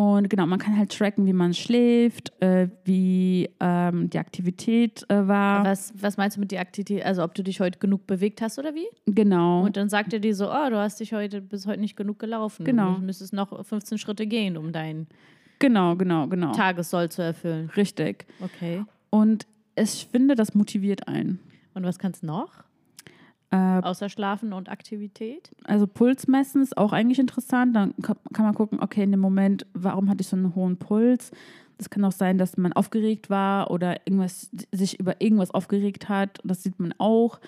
Und 0.00 0.30
genau, 0.30 0.46
man 0.46 0.58
kann 0.58 0.78
halt 0.78 0.96
tracken, 0.96 1.26
wie 1.26 1.34
man 1.34 1.52
schläft, 1.52 2.32
äh, 2.40 2.68
wie 2.84 3.50
ähm, 3.60 4.08
die 4.08 4.18
Aktivität 4.18 5.04
äh, 5.10 5.28
war. 5.28 5.62
Was, 5.62 5.92
was 5.94 6.16
meinst 6.16 6.38
du 6.38 6.40
mit 6.40 6.52
der 6.52 6.60
Aktivität? 6.62 7.04
Also 7.04 7.22
ob 7.22 7.34
du 7.34 7.42
dich 7.42 7.60
heute 7.60 7.78
genug 7.78 8.06
bewegt 8.06 8.40
hast 8.40 8.58
oder 8.58 8.74
wie? 8.74 8.86
Genau. 9.04 9.62
Und 9.62 9.76
dann 9.76 9.90
sagt 9.90 10.14
er 10.14 10.18
dir 10.18 10.34
so, 10.34 10.50
oh, 10.50 10.70
du 10.70 10.78
hast 10.78 11.00
dich 11.00 11.12
heute 11.12 11.42
bis 11.42 11.66
heute 11.66 11.80
nicht 11.80 11.98
genug 11.98 12.18
gelaufen. 12.18 12.64
Genau. 12.64 12.94
Du 12.94 13.02
müsstest 13.02 13.34
noch 13.34 13.62
15 13.62 13.98
Schritte 13.98 14.26
gehen, 14.26 14.56
um 14.56 14.72
deinen 14.72 15.06
genau, 15.58 15.96
genau, 15.96 16.28
genau. 16.28 16.52
Tagessoll 16.52 17.10
zu 17.10 17.20
erfüllen. 17.20 17.68
Richtig. 17.76 18.24
Okay. 18.40 18.86
Und 19.10 19.46
ich 19.76 20.08
finde, 20.10 20.34
das 20.34 20.54
motiviert 20.54 21.08
einen. 21.08 21.40
Und 21.74 21.84
was 21.84 21.98
kannst 21.98 22.22
du 22.22 22.26
noch? 22.26 22.64
Äh, 23.50 23.56
Außer 23.56 24.08
Schlafen 24.08 24.52
und 24.52 24.68
Aktivität? 24.68 25.50
also 25.64 25.86
Puls 25.86 26.28
messen 26.28 26.62
ist 26.62 26.76
auch 26.76 26.92
eigentlich 26.92 27.18
interessant. 27.18 27.74
Dann 27.74 27.94
kann, 28.00 28.16
kann 28.32 28.44
man 28.44 28.54
gucken, 28.54 28.80
okay, 28.80 29.02
in 29.02 29.10
dem 29.10 29.20
Moment, 29.20 29.66
warum 29.74 30.08
hatte 30.08 30.20
ich 30.20 30.28
so 30.28 30.36
einen 30.36 30.54
hohen 30.54 30.76
Puls? 30.76 31.32
Das 31.78 31.90
kann 31.90 32.04
auch 32.04 32.12
sein, 32.12 32.38
dass 32.38 32.56
man 32.56 32.72
aufgeregt 32.74 33.30
war 33.30 33.70
oder 33.70 34.06
irgendwas, 34.06 34.50
sich 34.70 35.00
über 35.00 35.20
irgendwas 35.20 35.50
aufgeregt 35.50 36.08
hat. 36.08 36.38
Das 36.44 36.62
sieht 36.62 36.78
man 36.78 36.94
auch. 36.98 37.40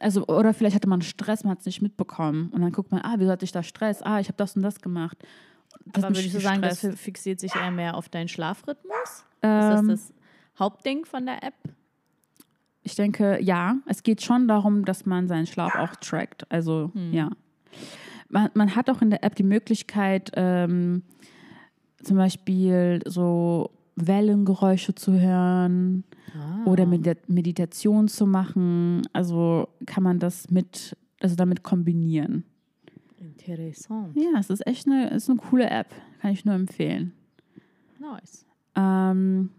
Also, 0.00 0.26
oder 0.26 0.52
vielleicht 0.52 0.74
hatte 0.74 0.88
man 0.88 1.02
Stress, 1.02 1.44
man 1.44 1.52
hat 1.52 1.60
es 1.60 1.66
nicht 1.66 1.82
mitbekommen. 1.82 2.50
Und 2.50 2.62
dann 2.62 2.72
guckt 2.72 2.90
man, 2.90 3.02
ah, 3.02 3.14
wieso 3.18 3.30
hatte 3.30 3.44
ich 3.44 3.52
da 3.52 3.62
Stress? 3.62 4.02
Ah, 4.02 4.18
ich 4.18 4.28
habe 4.28 4.36
das 4.36 4.56
und 4.56 4.62
das 4.62 4.80
gemacht. 4.80 5.18
Das 5.84 6.04
Aber 6.04 6.10
mich 6.10 6.20
würdest 6.20 6.34
du 6.36 6.40
sagen, 6.40 6.62
das 6.62 6.80
fixiert 6.98 7.38
sich 7.38 7.54
eher 7.54 7.70
mehr 7.70 7.96
auf 7.96 8.08
deinen 8.08 8.28
Schlafrhythmus? 8.28 9.24
Ähm, 9.42 9.60
ist 9.60 9.68
das 9.68 9.86
das 9.86 10.14
Hauptding 10.58 11.04
von 11.04 11.26
der 11.26 11.42
App? 11.42 11.54
Ich 12.86 12.94
denke, 12.94 13.42
ja, 13.42 13.78
es 13.86 14.04
geht 14.04 14.22
schon 14.22 14.46
darum, 14.46 14.84
dass 14.84 15.06
man 15.06 15.26
seinen 15.26 15.46
Schlaf 15.46 15.74
auch 15.74 15.96
trackt. 15.96 16.50
Also, 16.52 16.90
Hm. 16.94 17.12
ja. 17.12 17.30
Man, 18.28 18.50
man 18.54 18.76
hat 18.76 18.88
auch 18.90 19.02
in 19.02 19.10
der 19.10 19.24
App 19.24 19.34
die 19.34 19.42
Möglichkeit, 19.42 20.30
ähm, 20.34 21.02
zum 22.02 22.16
Beispiel 22.16 23.00
so 23.04 23.70
Wellengeräusche 23.96 24.94
zu 24.94 25.18
hören 25.18 26.04
Ah. 26.38 26.64
oder 26.64 26.86
Medi 26.86 27.14
Meditation 27.26 28.06
zu 28.08 28.24
machen. 28.26 29.02
Also 29.12 29.68
kann 29.86 30.02
man 30.04 30.18
das 30.20 30.48
mit, 30.50 30.96
also 31.20 31.34
damit 31.34 31.62
kombinieren. 31.64 32.44
Interessant. 33.18 34.14
Ja, 34.16 34.38
es 34.38 34.50
ist 34.50 34.64
echt 34.66 34.86
eine, 34.86 35.08
ist 35.10 35.28
eine 35.30 35.38
coole 35.38 35.68
App. 35.70 35.88
Kann 36.20 36.30
ich 36.32 36.44
nur 36.44 36.54
empfehlen. 36.54 37.12
Nice. 37.98 38.44
Ähm, 38.76 39.50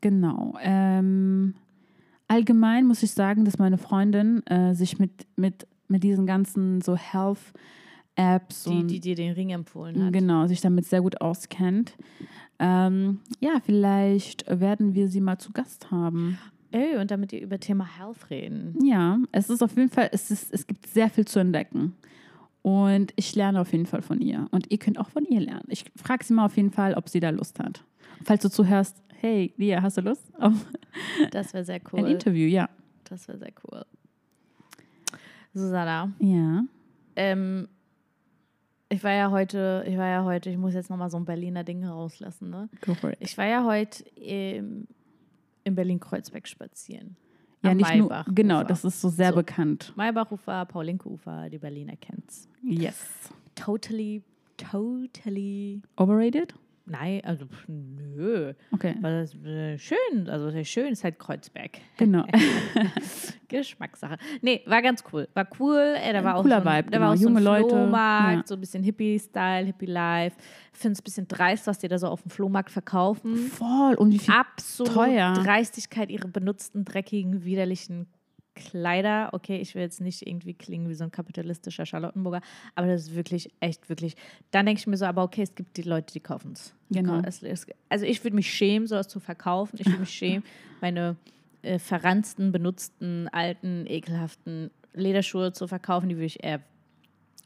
genau. 0.00 0.54
Ähm, 0.60 1.54
allgemein 2.32 2.86
muss 2.86 3.02
ich 3.02 3.12
sagen, 3.12 3.44
dass 3.44 3.58
meine 3.58 3.76
Freundin 3.76 4.44
äh, 4.46 4.74
sich 4.74 4.98
mit, 4.98 5.26
mit, 5.36 5.66
mit 5.88 6.02
diesen 6.02 6.26
ganzen 6.26 6.80
so 6.80 6.96
Health-Apps 6.96 8.64
Die, 8.64 8.70
und 8.70 8.86
die 8.88 9.00
dir 9.00 9.14
den 9.14 9.34
Ring 9.34 9.50
empfohlen 9.50 10.06
hat. 10.06 10.12
genau, 10.14 10.46
sich 10.46 10.62
damit 10.62 10.86
sehr 10.86 11.02
gut 11.02 11.20
auskennt. 11.20 11.94
Ähm, 12.58 13.20
ja, 13.40 13.60
vielleicht 13.62 14.46
werden 14.48 14.94
wir 14.94 15.08
sie 15.08 15.20
mal 15.20 15.38
zu 15.38 15.52
Gast 15.52 15.90
haben. 15.90 16.38
Ey, 16.70 16.96
und 16.96 17.10
damit 17.10 17.34
ihr 17.34 17.42
über 17.42 17.60
Thema 17.60 17.86
Health 17.98 18.30
reden. 18.30 18.78
Ja, 18.82 19.18
es 19.30 19.50
ist 19.50 19.62
auf 19.62 19.76
jeden 19.76 19.90
Fall, 19.90 20.08
es, 20.12 20.30
ist, 20.30 20.54
es 20.54 20.66
gibt 20.66 20.86
sehr 20.86 21.10
viel 21.10 21.26
zu 21.26 21.38
entdecken. 21.38 21.94
Und 22.62 23.12
ich 23.16 23.34
lerne 23.34 23.60
auf 23.60 23.72
jeden 23.72 23.86
Fall 23.86 24.00
von 24.00 24.20
ihr. 24.22 24.46
Und 24.52 24.70
ihr 24.70 24.78
könnt 24.78 24.98
auch 24.98 25.10
von 25.10 25.24
ihr 25.26 25.40
lernen. 25.40 25.66
Ich 25.68 25.84
frage 25.96 26.24
sie 26.24 26.32
mal 26.32 26.46
auf 26.46 26.56
jeden 26.56 26.70
Fall, 26.70 26.94
ob 26.94 27.10
sie 27.10 27.20
da 27.20 27.28
Lust 27.28 27.58
hat. 27.58 27.84
Falls 28.24 28.40
du 28.42 28.48
zuhörst, 28.48 29.02
hey, 29.22 29.54
Lia, 29.56 29.80
hast 29.80 29.96
du 29.96 30.00
Lust 30.02 30.32
auf 30.38 30.52
Das 31.30 31.54
wäre 31.54 31.64
sehr 31.64 31.76
ein 31.76 31.82
cool. 31.92 32.08
Interview? 32.10 32.46
Ja. 32.48 32.68
Das 33.04 33.26
wäre 33.28 33.38
sehr 33.38 33.52
cool. 33.64 33.84
Susanna, 35.54 36.10
Ja. 36.18 36.64
ähm, 37.16 37.68
ich 38.88 39.02
war 39.04 39.12
ja 39.12 39.30
heute, 39.30 39.84
ich 39.86 39.96
war 39.96 40.08
ja 40.08 40.24
heute, 40.24 40.50
ich 40.50 40.56
muss 40.58 40.74
jetzt 40.74 40.90
nochmal 40.90 41.10
so 41.10 41.16
ein 41.18 41.24
Berliner 41.24 41.64
Ding 41.64 41.84
rauslassen, 41.84 42.50
ne? 42.50 42.68
Go 42.84 42.94
for 42.94 43.10
it. 43.10 43.18
Ich 43.20 43.36
war 43.38 43.46
ja 43.46 43.64
heute 43.64 44.02
im, 44.18 44.86
in 45.64 45.74
Berlin-Kreuzberg 45.74 46.46
spazieren. 46.48 47.16
Ja, 47.62 47.70
Am 47.70 47.76
nicht 47.76 47.94
nur, 47.94 48.24
genau, 48.34 48.64
das 48.64 48.84
ist 48.84 49.00
so 49.00 49.08
sehr 49.08 49.30
So. 49.30 49.36
bekannt. 49.36 49.92
Maybachufer, 49.96 50.64
Paulinke-Ufer, 50.66 51.48
die 51.48 51.58
Berliner 51.58 51.96
kennt's. 51.96 52.48
Yes. 52.62 53.30
Totally, 53.54 54.22
totally. 54.56 55.80
Overrated? 55.96 56.54
Nein, 56.84 57.20
also 57.24 57.46
nö. 57.68 58.54
Okay. 58.72 58.96
War 59.00 59.10
das 59.10 59.34
äh, 59.44 59.78
schön, 59.78 60.28
also 60.28 60.50
sehr 60.50 60.64
schön 60.64 60.92
ist 60.92 61.04
halt 61.04 61.18
Kreuzberg. 61.18 61.78
Genau. 61.96 62.24
Geschmackssache. 63.48 64.16
Nee, 64.40 64.62
war 64.66 64.82
ganz 64.82 65.04
cool. 65.12 65.28
War 65.34 65.46
cool. 65.60 65.94
Äh, 65.96 66.12
da 66.12 66.24
war 66.24 66.36
auch 66.36 66.42
cooler 66.42 66.62
so 66.62 66.68
ein, 66.68 66.78
Vibe, 66.78 66.90
da 66.90 66.96
genau. 66.98 67.06
war 67.06 67.12
auch 67.12 67.16
so 67.16 67.28
ein 67.28 67.34
Junge 67.34 67.40
Leute, 67.40 67.68
Flohmarkt, 67.68 68.36
ja. 68.36 68.42
so 68.46 68.54
ein 68.54 68.60
bisschen 68.60 68.82
Hippie-Style, 68.82 69.66
Hippie-Life. 69.66 70.36
Finde 70.72 70.92
es 70.94 71.00
ein 71.00 71.04
bisschen 71.04 71.28
dreist, 71.28 71.66
was 71.66 71.78
die 71.78 71.88
da 71.88 71.98
so 71.98 72.08
auf 72.08 72.22
dem 72.22 72.30
Flohmarkt 72.30 72.70
verkaufen. 72.70 73.36
Voll. 73.36 73.94
Und 73.94 74.10
wie 74.10 74.18
viel? 74.18 74.34
Absolut 74.34 74.92
teuer. 74.92 75.34
Dreistigkeit, 75.34 76.10
ihre 76.10 76.28
benutzten, 76.28 76.84
dreckigen, 76.84 77.44
widerlichen 77.44 78.08
Kleider. 78.54 79.30
Okay, 79.32 79.58
ich 79.58 79.74
will 79.74 79.82
jetzt 79.82 80.00
nicht 80.00 80.26
irgendwie 80.26 80.54
klingen 80.54 80.88
wie 80.88 80.94
so 80.94 81.04
ein 81.04 81.10
kapitalistischer 81.10 81.86
Charlottenburger, 81.86 82.40
aber 82.74 82.86
das 82.86 83.02
ist 83.02 83.14
wirklich, 83.14 83.50
echt, 83.60 83.88
wirklich. 83.88 84.16
Dann 84.50 84.66
denke 84.66 84.80
ich 84.80 84.86
mir 84.86 84.96
so, 84.96 85.06
aber 85.06 85.22
okay, 85.22 85.42
es 85.42 85.54
gibt 85.54 85.76
die 85.76 85.82
Leute, 85.82 86.12
die 86.12 86.20
kaufen 86.20 86.52
es. 86.52 86.74
Genau. 86.90 87.22
Also 87.88 88.06
ich 88.06 88.24
würde 88.24 88.36
mich 88.36 88.52
schämen, 88.52 88.86
sowas 88.86 89.08
zu 89.08 89.20
verkaufen. 89.20 89.76
Ich 89.78 89.86
würde 89.86 90.00
mich 90.00 90.10
schämen, 90.14 90.44
meine 90.80 91.16
äh, 91.62 91.78
verranzten, 91.78 92.52
benutzten, 92.52 93.28
alten, 93.28 93.86
ekelhaften 93.86 94.70
Lederschuhe 94.94 95.52
zu 95.52 95.66
verkaufen. 95.66 96.08
Die 96.08 96.16
würde 96.16 96.26
ich 96.26 96.44
eher 96.44 96.60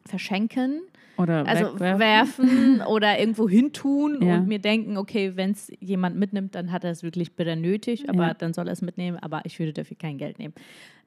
verschenken. 0.06 0.80
Oder 1.18 1.46
Also 1.46 1.74
wegwerfen? 1.80 1.98
werfen 2.00 2.82
oder 2.86 3.18
irgendwo 3.18 3.48
hintun 3.48 4.20
Ja. 4.22 4.34
und 4.36 4.48
mir 4.48 4.58
denken, 4.58 4.96
okay, 4.98 5.32
wenn 5.36 5.52
es 5.52 5.72
jemand 5.80 6.16
mitnimmt, 6.16 6.54
dann 6.54 6.72
hat 6.72 6.84
er 6.84 6.90
es 6.90 7.02
wirklich 7.02 7.32
bitter 7.32 7.56
nötig, 7.56 8.08
aber 8.10 8.28
Ja. 8.28 8.34
dann 8.34 8.52
soll 8.52 8.66
er 8.68 8.72
es 8.72 8.82
mitnehmen, 8.82 9.18
aber 9.20 9.40
ich 9.44 9.58
würde 9.58 9.72
dafür 9.72 9.96
kein 9.96 10.18
Geld 10.18 10.38
nehmen. 10.38 10.52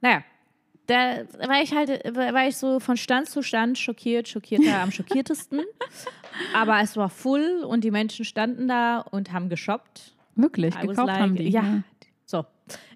Naja, 0.02 0.24
da 0.88 1.18
war 1.48 1.62
ich 1.62 1.76
halt, 1.76 1.90
war 2.16 2.48
ich 2.48 2.58
so 2.58 2.80
von 2.80 2.98
Stand 2.98 3.30
zu 3.30 3.44
Stand 3.44 3.78
schockiert, 3.78 4.28
schockierter 4.28 4.80
am 4.82 4.92
schockiertesten. 4.92 5.62
aber 6.56 6.82
es 6.82 6.98
war 6.98 7.10
full 7.10 7.64
und 7.68 7.84
die 7.84 7.92
Menschen 7.92 8.26
standen 8.26 8.68
da 8.68 9.02
und 9.02 9.32
haben 9.32 9.50
geshoppt. 9.50 10.16
Wirklich, 10.36 10.74
I 10.76 10.88
gekauft 10.88 11.12
haben 11.12 11.36
die. 11.36 11.50
Ja, 11.50 11.84
so. 12.26 12.46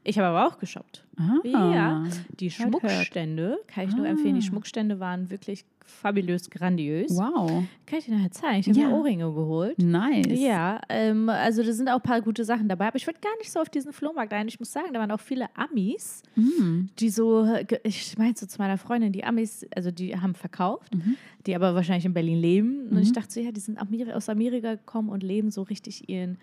Ich 0.03 0.17
habe 0.17 0.29
aber 0.35 0.47
auch 0.47 0.57
geshoppt. 0.59 1.05
Ah. 1.17 1.39
Ja, 1.43 2.03
die. 2.39 2.49
Schmuckstände, 2.49 3.59
kann 3.67 3.87
ich 3.87 3.95
nur 3.95 4.07
empfehlen, 4.07 4.35
die 4.35 4.41
Schmuckstände 4.41 4.99
waren 4.99 5.29
wirklich 5.29 5.65
fabulös, 5.85 6.49
grandios. 6.49 7.11
Wow. 7.11 7.63
Kann 7.85 7.99
ich 7.99 8.05
dir 8.05 8.15
nachher 8.15 8.31
zeigen? 8.31 8.59
Ich 8.61 8.69
habe 8.69 8.79
Ja. 8.79 8.87
mir 8.87 8.95
Ohrringe 8.95 9.25
geholt. 9.33 9.77
Nice. 9.79 10.27
Ja, 10.39 10.79
ähm, 10.89 11.29
also 11.29 11.61
da 11.63 11.71
sind 11.73 11.89
auch 11.89 11.95
ein 11.95 12.01
paar 12.01 12.21
gute 12.21 12.43
Sachen 12.45 12.67
dabei, 12.69 12.87
aber 12.87 12.95
ich 12.95 13.05
würde 13.05 13.19
gar 13.19 13.35
nicht 13.37 13.51
so 13.51 13.59
auf 13.59 13.69
diesen 13.69 13.93
Flohmarkt 13.93 14.33
ein. 14.33 14.47
Ich 14.47 14.59
muss 14.59 14.71
sagen, 14.71 14.93
da 14.93 14.99
waren 14.99 15.11
auch 15.11 15.19
viele 15.19 15.47
Amis, 15.55 16.23
Mm. 16.35 16.85
die 16.99 17.09
so, 17.09 17.47
ich 17.83 18.17
meinte 18.17 18.39
so 18.41 18.45
zu 18.47 18.57
meiner 18.59 18.77
Freundin, 18.77 19.11
die 19.11 19.23
Amis, 19.23 19.65
also 19.75 19.91
die 19.91 20.17
haben 20.19 20.35
verkauft, 20.35 20.93
Mhm. 20.95 21.15
die 21.45 21.55
aber 21.55 21.75
wahrscheinlich 21.75 22.05
in 22.05 22.13
Berlin 22.13 22.39
leben. 22.39 22.87
Und 22.89 22.99
ich 22.99 23.11
dachte 23.11 23.31
so, 23.31 23.39
ja, 23.39 23.51
die 23.51 23.59
sind 23.59 23.77
aus 24.13 24.29
Amerika 24.29 24.75
gekommen 24.75 25.09
und 25.09 25.23
leben 25.23 25.51
so 25.51 25.61
richtig 25.63 26.09
ihren 26.09 26.37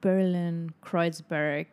Berlin, 0.00 0.72
Kreuzberg, 0.82 1.66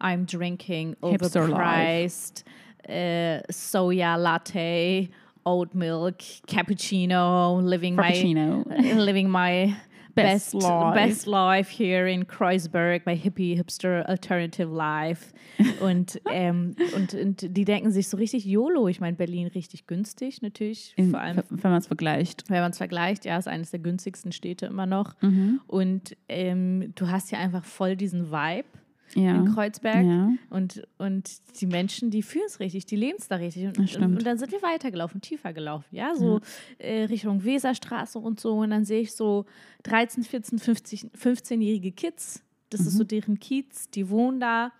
I'm 0.00 0.26
drinking 0.30 0.96
overpriced, 1.00 2.44
äh, 2.88 3.40
Soja 3.52 4.16
Latte, 4.16 5.08
Oat 5.44 5.74
Milk, 5.74 6.18
Cappuccino, 6.46 7.60
living 7.62 7.96
my 7.96 8.12
living 8.96 9.30
my 9.30 9.74
Best 10.14 10.52
best 10.52 10.62
life. 10.62 10.94
best 10.94 11.26
life 11.26 11.70
here 11.70 12.06
in 12.06 12.26
Kreuzberg, 12.26 13.06
my 13.06 13.16
hippie 13.16 13.56
hipster 13.56 14.06
alternative 14.06 14.70
life. 14.70 15.32
Und, 15.80 16.20
ähm, 16.30 16.74
und, 16.96 17.14
und 17.14 17.56
die 17.56 17.64
denken 17.64 17.90
sich 17.90 18.08
so 18.08 18.16
richtig 18.16 18.44
YOLO. 18.44 18.88
Ich 18.88 19.00
meine, 19.00 19.16
Berlin 19.16 19.46
richtig 19.48 19.86
günstig 19.86 20.42
natürlich, 20.42 20.92
In, 20.96 21.10
vor 21.10 21.20
allem 21.20 21.42
wenn 21.50 21.70
man 21.70 21.80
es 21.80 21.86
vergleicht. 21.86 22.44
wenn 22.48 22.60
man 22.60 22.70
es 22.72 22.78
vergleicht, 22.78 23.24
ja, 23.24 23.36
ist 23.36 23.48
eines 23.48 23.70
der 23.70 23.80
günstigsten 23.80 24.32
Städte 24.32 24.66
immer 24.66 24.86
noch. 24.86 25.14
Mhm. 25.20 25.60
Und 25.66 26.16
ähm, 26.28 26.92
du 26.94 27.08
hast 27.08 27.30
ja 27.30 27.38
einfach 27.38 27.64
voll 27.64 27.96
diesen 27.96 28.30
Vibe 28.30 28.68
Ja. 29.14 29.36
in 29.36 29.52
Kreuzberg. 29.52 30.04
Ja. 30.06 30.30
Und, 30.50 30.82
und 30.98 31.30
die 31.60 31.66
Menschen, 31.66 32.10
die 32.10 32.22
fühlen 32.22 32.44
es 32.46 32.60
richtig, 32.60 32.86
die 32.86 32.96
leben 32.96 33.16
es 33.18 33.28
da 33.28 33.36
richtig. 33.36 33.66
Und, 33.78 33.88
stimmt. 33.90 34.16
und 34.18 34.26
dann 34.26 34.38
sind 34.38 34.52
wir 34.52 34.62
weitergelaufen, 34.62 35.20
tiefer 35.20 35.52
gelaufen, 35.52 35.86
ja, 35.90 36.14
so 36.14 36.40
äh, 36.78 37.04
Richtung 37.04 37.44
Weserstraße 37.44 38.18
und 38.18 38.40
so. 38.40 38.54
Und 38.58 38.70
dann 38.70 38.84
sehe 38.84 39.00
ich 39.02 39.12
so 39.12 39.44
13, 39.82 40.22
14, 40.24 40.58
50, 40.58 41.06
15-jährige 41.18 41.92
Kids. 41.92 42.42
Das 42.70 42.80
ist 42.80 42.94
Mhm. 42.94 42.98
so 42.98 43.04
deren 43.04 43.38
Kiez, 43.38 43.90
die 43.90 44.08
wohnen 44.08 44.40
da. 44.40 44.72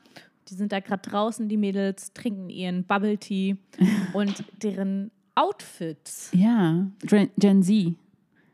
Die 0.48 0.54
sind 0.54 0.72
da 0.72 0.80
gerade 0.80 1.08
draußen, 1.08 1.48
die 1.48 1.56
Mädels, 1.56 2.12
trinken 2.14 2.48
ihren 2.48 2.84
Bubble 2.84 3.18
Tea 3.18 3.56
und 4.14 4.42
deren 4.62 5.10
Outfits. 5.34 6.30
Ja. 6.34 6.86
Gen, 7.02 7.30
Gen 7.38 7.62
Z. 7.62 7.94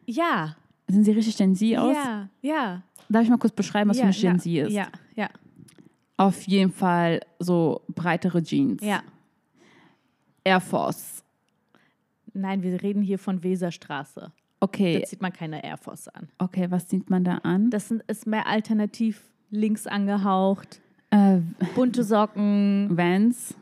Ja, 0.06 0.56
Sind 0.88 1.04
sie 1.04 1.12
richtig 1.12 1.36
Gen 1.36 1.54
Z 1.54 1.76
aus? 1.78 1.94
ja, 1.94 2.28
ja. 2.42 2.82
Darf 3.08 3.22
ich 3.22 3.30
mal 3.30 3.38
kurz 3.38 3.54
beschreiben, 3.54 3.88
was 3.90 3.96
ja, 3.98 4.10
für 4.12 4.28
eine 4.28 4.38
Gen 4.38 4.54
ja, 4.54 4.64
Z 4.64 4.68
ist? 4.68 4.74
Ja, 4.74 4.88
ja, 5.16 5.30
Auf 6.18 6.42
jeden 6.46 6.72
Fall 6.72 7.20
so 7.38 7.81
breitere 7.88 8.42
Jeans. 8.42 8.83
ja. 8.83 9.02
Air 10.44 10.61
Force. 10.61 11.22
Nein, 12.33 12.62
wir 12.62 12.81
reden 12.83 13.02
hier 13.02 13.18
von 13.18 13.42
Weserstraße. 13.42 14.33
Okay. 14.61 15.00
Da 15.00 15.07
zieht 15.07 15.20
man 15.20 15.33
keine 15.33 15.62
Air 15.62 15.76
Force 15.76 16.09
an. 16.09 16.28
Okay, 16.38 16.70
was 16.70 16.88
sieht 16.88 17.11
man 17.11 17.22
da 17.24 17.38
an? 17.38 17.70
Das 17.70 17.88
sind, 17.88 18.02
ist 18.07 18.26
mehr 18.26 18.46
alternativ 18.46 19.22
links 19.50 19.87
angehaucht. 19.87 20.81
Äh, 21.11 21.38
Bunte 21.74 22.02
Socken. 22.02 22.88
Vans. 22.96 23.54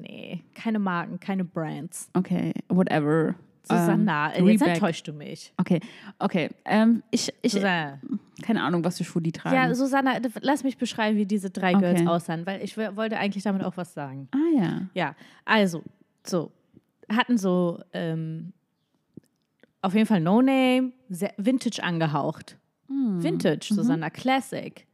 Nee, 0.00 0.42
keine 0.54 0.78
Marken, 0.78 1.18
keine 1.20 1.44
Brands. 1.44 2.10
Okay, 2.14 2.52
whatever. 2.68 3.34
Susanna, 3.62 4.34
Ähm, 4.34 4.46
jetzt 4.48 4.62
Reebok. 4.62 4.74
enttäuschst 4.74 5.06
du 5.08 5.12
mich. 5.12 5.52
Okay, 5.58 5.80
okay. 6.18 6.48
Ähm, 6.64 7.02
ich, 7.10 7.32
ich, 7.42 7.52
Susanna. 7.52 7.98
keine 8.42 8.62
Ahnung, 8.62 8.82
was 8.84 8.98
für 8.98 9.04
Schuhe 9.04 9.22
die 9.22 9.32
tragen. 9.32 9.54
Ja, 9.54 9.74
Susanna, 9.74 10.18
lass 10.40 10.64
mich 10.64 10.76
beschreiben, 10.78 11.16
wie 11.16 11.26
diese 11.26 11.50
drei 11.50 11.74
Okay. 11.76 11.94
Girls 11.94 12.06
aussahen, 12.08 12.46
weil 12.46 12.62
ich 12.62 12.76
wollte 12.76 13.18
eigentlich 13.18 13.44
damit 13.44 13.62
auch 13.64 13.76
was 13.76 13.92
sagen. 13.94 14.28
ah 14.32 14.58
ja. 14.60 14.80
Ja, 14.94 15.14
also, 15.44 15.82
so, 16.26 16.50
hatten 17.08 17.36
so 17.38 17.80
ähm, 17.92 18.52
auf 19.82 19.94
jeden 19.94 20.06
Fall 20.06 20.20
No 20.20 20.40
Name, 20.42 20.92
Vintage 21.36 21.82
angehaucht. 21.82 22.56
Hm. 22.88 23.22
Vintage, 23.22 23.68
Mhm. 23.70 23.74
Susanna, 23.76 24.10
Classic. 24.10 24.86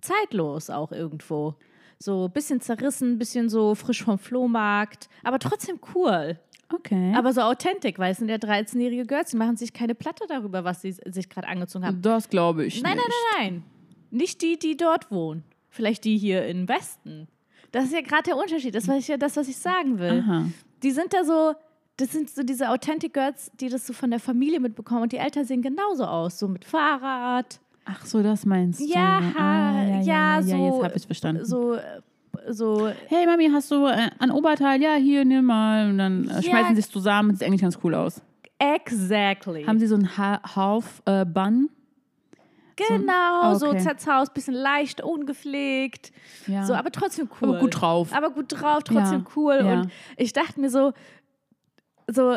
Zeitlos 0.00 0.70
auch 0.70 0.92
irgendwo. 0.92 1.54
So 1.98 2.24
ein 2.26 2.32
bisschen 2.32 2.60
zerrissen, 2.60 3.18
bisschen 3.18 3.48
so 3.48 3.74
frisch 3.76 4.02
vom 4.02 4.18
Flohmarkt, 4.18 5.08
aber 5.22 5.38
trotzdem 5.38 5.78
cool. 5.94 6.38
Okay. 6.72 7.12
Aber 7.14 7.32
so 7.32 7.40
authentisch, 7.42 7.94
weil 7.98 8.12
es 8.12 8.18
sind 8.18 8.28
ja 8.28 8.36
13-jährige 8.36 9.06
Girls, 9.06 9.30
die 9.30 9.36
machen 9.36 9.56
sich 9.56 9.72
keine 9.72 9.94
Platte 9.94 10.24
darüber, 10.28 10.64
was 10.64 10.82
sie 10.82 10.92
sich 10.92 11.28
gerade 11.28 11.48
angezogen 11.48 11.84
haben. 11.86 12.00
das 12.02 12.28
glaube 12.28 12.64
ich 12.64 12.82
Nein, 12.82 12.96
nicht. 12.96 13.04
nein, 13.06 13.14
nein, 13.38 13.52
nein. 13.54 13.64
Nicht 14.10 14.42
die, 14.42 14.58
die 14.58 14.76
dort 14.76 15.10
wohnen. 15.10 15.44
Vielleicht 15.70 16.04
die 16.04 16.18
hier 16.18 16.46
im 16.46 16.68
Westen. 16.68 17.28
Das 17.70 17.84
ist 17.84 17.92
ja 17.94 18.02
gerade 18.02 18.24
der 18.24 18.36
Unterschied. 18.36 18.74
Das 18.74 18.86
ist 18.86 19.08
ja 19.08 19.16
das, 19.16 19.36
was 19.36 19.48
ich 19.48 19.56
sagen 19.56 19.98
will. 19.98 20.22
Aha. 20.26 20.44
Die 20.82 20.90
sind 20.90 21.12
da 21.14 21.24
so, 21.24 21.54
das 21.96 22.12
sind 22.12 22.28
so 22.28 22.42
diese 22.42 22.68
Authentic 22.68 23.14
Girls, 23.14 23.50
die 23.60 23.68
das 23.70 23.86
so 23.86 23.92
von 23.94 24.10
der 24.10 24.20
Familie 24.20 24.60
mitbekommen 24.60 25.02
und 25.02 25.12
die 25.12 25.16
Eltern 25.16 25.46
sehen 25.46 25.62
genauso 25.62 26.04
aus. 26.04 26.38
So 26.38 26.48
mit 26.48 26.64
Fahrrad, 26.64 27.58
Ach 27.84 28.06
so, 28.06 28.22
das 28.22 28.46
meinst 28.46 28.78
du. 28.80 28.84
Ja, 28.84 29.20
Ah, 29.36 29.82
ja, 29.82 30.00
ja, 30.02 30.42
so. 30.42 30.54
jetzt 30.54 30.84
habe 30.84 30.96
ich 30.96 31.06
verstanden. 31.06 31.44
So, 31.44 31.74
äh, 31.74 31.80
so, 32.50 32.90
hey 33.08 33.26
Mami, 33.26 33.48
hast 33.52 33.70
du 33.70 33.86
äh, 33.86 34.10
ein 34.18 34.30
Oberteil? 34.30 34.80
Ja, 34.82 34.94
hier, 34.94 35.24
nimm 35.24 35.44
mal. 35.46 35.88
Und 35.90 35.98
dann 35.98 36.28
äh, 36.28 36.34
Ja. 36.34 36.42
schmeißen 36.42 36.74
sie 36.74 36.80
es 36.80 36.90
zusammen. 36.90 37.34
Sieht 37.34 37.46
eigentlich 37.46 37.60
ganz 37.62 37.78
cool 37.84 37.94
aus. 37.94 38.20
exactly. 38.58 39.64
Haben 39.64 39.78
sie 39.78 39.86
so 39.86 39.94
einen 39.96 40.16
ha 40.16 40.40
Hauf-Bun? 40.56 41.70
genau, 42.76 43.54
so 43.54 43.68
okay. 43.68 43.78
zerzaust, 43.78 44.34
bisschen 44.34 44.54
leicht, 44.54 45.02
ungepflegt. 45.02 46.10
ja. 46.46 46.64
So, 46.64 46.74
aber 46.74 46.90
trotzdem 46.90 47.28
cool. 47.40 47.50
Aber 47.50 47.58
gut 47.60 47.80
drauf. 47.80 48.08
Aber 48.12 48.30
gut 48.30 48.46
drauf, 48.48 48.82
trotzdem 48.84 49.20
Ja, 49.20 49.32
cool. 49.36 49.60
ja. 49.62 49.72
Und 49.82 49.90
ich 50.16 50.32
dachte 50.32 50.60
mir 50.60 50.70
so, 50.70 50.92
so, 52.08 52.36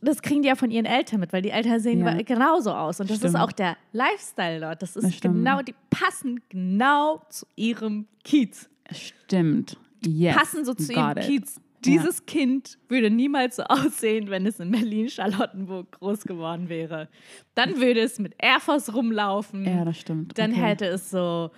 das 0.00 0.22
kriegen 0.22 0.42
die 0.42 0.48
ja 0.48 0.54
von 0.54 0.70
ihren 0.70 0.86
Eltern 0.86 1.20
mit, 1.20 1.32
weil 1.32 1.42
die 1.42 1.50
Eltern 1.50 1.80
sehen 1.80 2.04
genauso 2.24 2.72
aus. 2.72 3.00
Und 3.00 3.10
das 3.10 3.16
Stimmt. 3.18 3.34
ist 3.34 3.40
auch 3.40 3.52
der 3.52 3.76
Lifestyle 3.92 4.60
dort. 4.60 4.82
Das 4.82 4.92
Das 4.94 5.04
ist 5.04 5.16
stimmt. 5.16 5.34
genau, 5.34 5.62
die 5.62 5.74
passen 5.90 6.40
genau 6.48 7.22
zu 7.28 7.44
ihrem 7.56 8.06
Kiez. 8.24 8.68
Stimmt. 8.92 9.76
Yes. 10.04 10.36
Passen 10.36 10.64
so 10.64 10.74
zu 10.74 10.92
ihrem 10.92 11.14
Got 11.14 11.18
it. 11.18 11.26
Kiez. 11.26 11.60
Dieses 11.84 12.26
Kind 12.26 12.78
würde 12.88 13.10
niemals 13.10 13.56
so 13.56 13.62
aussehen, 13.68 14.28
wenn 14.30 14.44
es 14.46 14.58
in 14.58 14.70
Berlin-Charlottenburg 14.72 15.92
groß 15.92 16.22
geworden 16.24 16.68
wäre. 16.68 17.08
Dann 17.54 17.76
würde 17.80 18.00
es 18.00 18.18
mit 18.18 18.34
Air 18.38 18.60
Force 18.60 18.92
rumlaufen. 18.92 19.64
Ja, 19.64 19.84
das 19.84 19.98
stimmt. 19.98 20.36
Dann 20.38 20.52
okay. 20.52 20.60
hätte 20.60 20.86
es 20.86 21.10
so, 21.10 21.50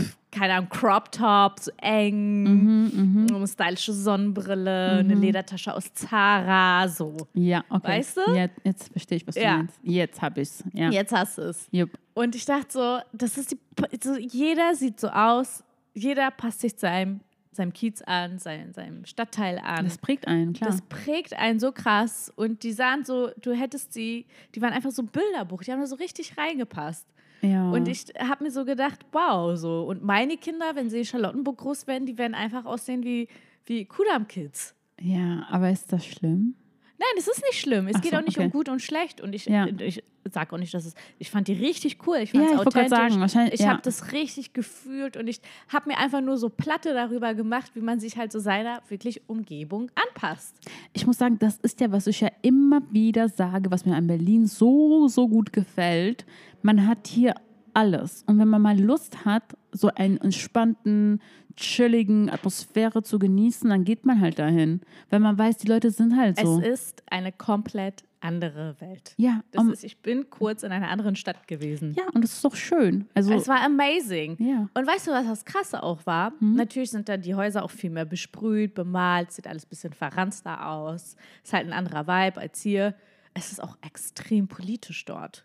pf, 0.00 0.16
keine 0.30 0.54
Ahnung, 0.54 0.70
Crop 0.70 1.12
Top, 1.12 1.58
so 1.60 1.70
eng, 1.82 2.44
Mhm, 2.44 3.26
eine 3.34 3.46
stylische 3.46 3.92
Sonnenbrille, 3.92 4.98
eine 5.00 5.14
Ledertasche 5.14 5.74
aus 5.74 5.92
Zara, 5.92 6.88
so. 6.88 7.14
Ja, 7.34 7.62
okay. 7.68 7.88
Weißt 7.98 8.16
du? 8.16 8.34
Jetzt, 8.34 8.60
jetzt 8.64 8.92
verstehe 8.92 9.16
ich, 9.16 9.26
was 9.26 9.34
du 9.34 9.42
Ja. 9.42 9.58
meinst. 9.58 9.78
Jetzt 9.82 10.22
habe 10.22 10.40
ich 10.40 10.48
es. 10.48 10.64
Ja. 10.72 10.90
Jetzt 10.90 11.12
hast 11.12 11.36
du 11.38 11.42
es. 11.42 11.68
Jupp. 11.70 11.90
Und 12.14 12.34
ich 12.34 12.46
dachte 12.46 12.66
so, 12.70 12.98
das 13.12 13.36
ist 13.36 13.52
die, 13.52 13.58
so, 14.02 14.16
jeder 14.16 14.74
sieht 14.74 14.98
so 15.00 15.08
aus, 15.08 15.62
jeder 15.94 16.30
passt 16.30 16.60
sich 16.60 16.74
seinem, 16.76 17.20
seinem 17.52 17.72
Kiez 17.72 18.02
an, 18.02 18.38
sein, 18.38 18.72
seinem 18.72 19.04
Stadtteil 19.04 19.58
an. 19.58 19.84
Das 19.84 19.98
prägt 19.98 20.26
einen, 20.26 20.52
klar. 20.52 20.70
Das 20.70 20.82
prägt 20.82 21.34
einen 21.34 21.60
so 21.60 21.72
krass 21.72 22.32
und 22.34 22.62
die 22.62 22.72
sahen 22.72 23.04
so, 23.04 23.30
du 23.40 23.52
hättest 23.52 23.92
sie, 23.92 24.26
die 24.54 24.62
waren 24.62 24.72
einfach 24.72 24.90
so 24.90 25.02
Bilderbuch, 25.02 25.62
die 25.62 25.72
haben 25.72 25.80
da 25.80 25.86
so 25.86 25.96
richtig 25.96 26.36
reingepasst. 26.38 27.06
ja. 27.42 27.70
Und 27.70 27.88
ich 27.88 28.06
habe 28.18 28.44
mir 28.44 28.50
so 28.50 28.64
gedacht, 28.64 29.04
wow, 29.12 29.56
so. 29.56 29.84
Und 29.84 30.02
meine 30.02 30.36
Kinder, 30.36 30.74
wenn 30.74 30.88
sie 30.90 30.98
in 30.98 31.04
Charlottenburg 31.04 31.58
groß 31.58 31.86
werden, 31.86 32.06
die 32.06 32.16
werden 32.16 32.34
einfach 32.34 32.64
aussehen 32.64 33.04
wie, 33.04 33.28
wie 33.66 33.84
Kudam-Kids. 33.84 34.74
ja, 35.00 35.46
aber 35.50 35.70
ist 35.70 35.92
das 35.92 36.06
schlimm? 36.06 36.54
Nein, 37.02 37.18
es 37.18 37.26
ist 37.26 37.42
nicht 37.50 37.60
schlimm. 37.60 37.88
Es 37.88 37.96
Ach 37.96 38.00
geht 38.00 38.12
so, 38.12 38.18
auch 38.18 38.22
nicht 38.24 38.36
okay. 38.38 38.46
um 38.46 38.52
gut 38.52 38.68
und 38.68 38.80
schlecht. 38.80 39.20
Und 39.20 39.34
ich, 39.34 39.46
Ja. 39.46 39.66
ich 39.66 40.04
sage 40.30 40.54
auch 40.54 40.58
nicht, 40.58 40.72
dass 40.72 40.84
es. 40.84 40.94
Ich 41.18 41.30
fand 41.32 41.48
die 41.48 41.52
richtig 41.54 41.98
cool. 42.06 42.18
Ich 42.18 42.32
Ja, 42.32 42.38
fand 42.40 42.44
ich 42.44 42.50
es 42.52 42.58
wollte 42.58 42.70
gerade 42.70 42.86
authentisch. 42.86 43.08
sagen, 43.10 43.20
wahrscheinlich- 43.20 43.54
ich 43.54 43.60
ja. 43.60 43.70
habe 43.70 43.82
das 43.82 44.12
richtig 44.12 44.52
gefühlt 44.52 45.16
und 45.16 45.26
ich 45.26 45.40
habe 45.68 45.88
mir 45.90 45.98
einfach 45.98 46.20
nur 46.20 46.36
so 46.38 46.48
Platte 46.48 46.94
darüber 46.94 47.34
gemacht, 47.34 47.72
wie 47.74 47.80
man 47.80 47.98
sich 47.98 48.16
halt 48.16 48.30
so 48.30 48.38
seiner 48.38 48.82
wirklich 48.88 49.20
Umgebung 49.28 49.90
anpasst. 49.96 50.54
Ich 50.92 51.06
muss 51.06 51.18
sagen, 51.18 51.38
das 51.40 51.58
ist 51.58 51.80
ja, 51.80 51.90
was 51.90 52.06
ich 52.06 52.20
ja 52.20 52.30
immer 52.42 52.82
wieder 52.92 53.28
sage, 53.28 53.70
was 53.72 53.84
mir 53.84 53.96
an 53.96 54.06
Berlin 54.06 54.46
so, 54.46 55.08
so 55.08 55.26
gut 55.28 55.52
gefällt. 55.52 56.24
Man 56.62 56.86
hat 56.86 57.08
hier 57.08 57.34
alles. 57.74 58.22
Und 58.28 58.38
wenn 58.38 58.48
man 58.48 58.62
mal 58.62 58.78
Lust 58.78 59.24
hat, 59.24 59.42
so 59.72 59.88
einen 59.88 60.18
entspannten, 60.18 61.20
chilligen 61.56 62.30
Atmosphäre 62.30 63.02
zu 63.02 63.18
genießen, 63.18 63.68
dann 63.70 63.84
geht 63.84 64.04
man 64.06 64.20
halt 64.20 64.38
dahin. 64.38 64.80
Weil 65.10 65.20
man 65.20 65.36
weiß, 65.38 65.58
die 65.58 65.68
Leute 65.68 65.90
sind 65.90 66.16
halt 66.16 66.38
so. 66.38 66.60
Es 66.60 66.82
ist 66.82 67.02
eine 67.10 67.32
komplett 67.32 68.04
andere 68.20 68.76
Welt. 68.80 69.14
ja, 69.16 69.42
Das 69.50 69.62
um, 69.62 69.72
ist, 69.72 69.82
ich 69.82 70.00
bin 70.00 70.30
kurz 70.30 70.62
in 70.62 70.70
einer 70.70 70.88
anderen 70.88 71.16
Stadt 71.16 71.48
gewesen. 71.48 71.94
ja, 71.98 72.04
und 72.14 72.22
das 72.22 72.34
ist 72.34 72.44
doch 72.44 72.54
schön. 72.54 73.08
Also, 73.14 73.32
Es 73.34 73.48
war 73.48 73.60
amazing. 73.64 74.36
Ja. 74.38 74.68
Und 74.74 74.86
weißt 74.86 75.08
du, 75.08 75.10
was 75.10 75.26
das 75.26 75.44
Krasse 75.44 75.82
auch 75.82 76.06
war? 76.06 76.32
Natürlich 76.38 76.90
sind 76.92 77.08
da 77.08 77.16
die 77.16 77.34
Häuser 77.34 77.64
auch 77.64 77.70
viel 77.72 77.90
mehr 77.90 78.04
besprüht, 78.04 78.74
bemalt, 78.74 79.32
sieht 79.32 79.48
alles 79.48 79.66
ein 79.66 79.70
bisschen 79.70 79.92
verranzter 79.92 80.68
aus. 80.68 81.16
Ist 81.42 81.52
halt 81.52 81.66
ein 81.66 81.72
anderer 81.72 82.06
Vibe 82.06 82.40
als 82.40 82.60
hier. 82.62 82.94
Es 83.34 83.50
ist 83.50 83.60
auch 83.60 83.76
extrem 83.84 84.46
politisch 84.46 85.04
dort. 85.04 85.44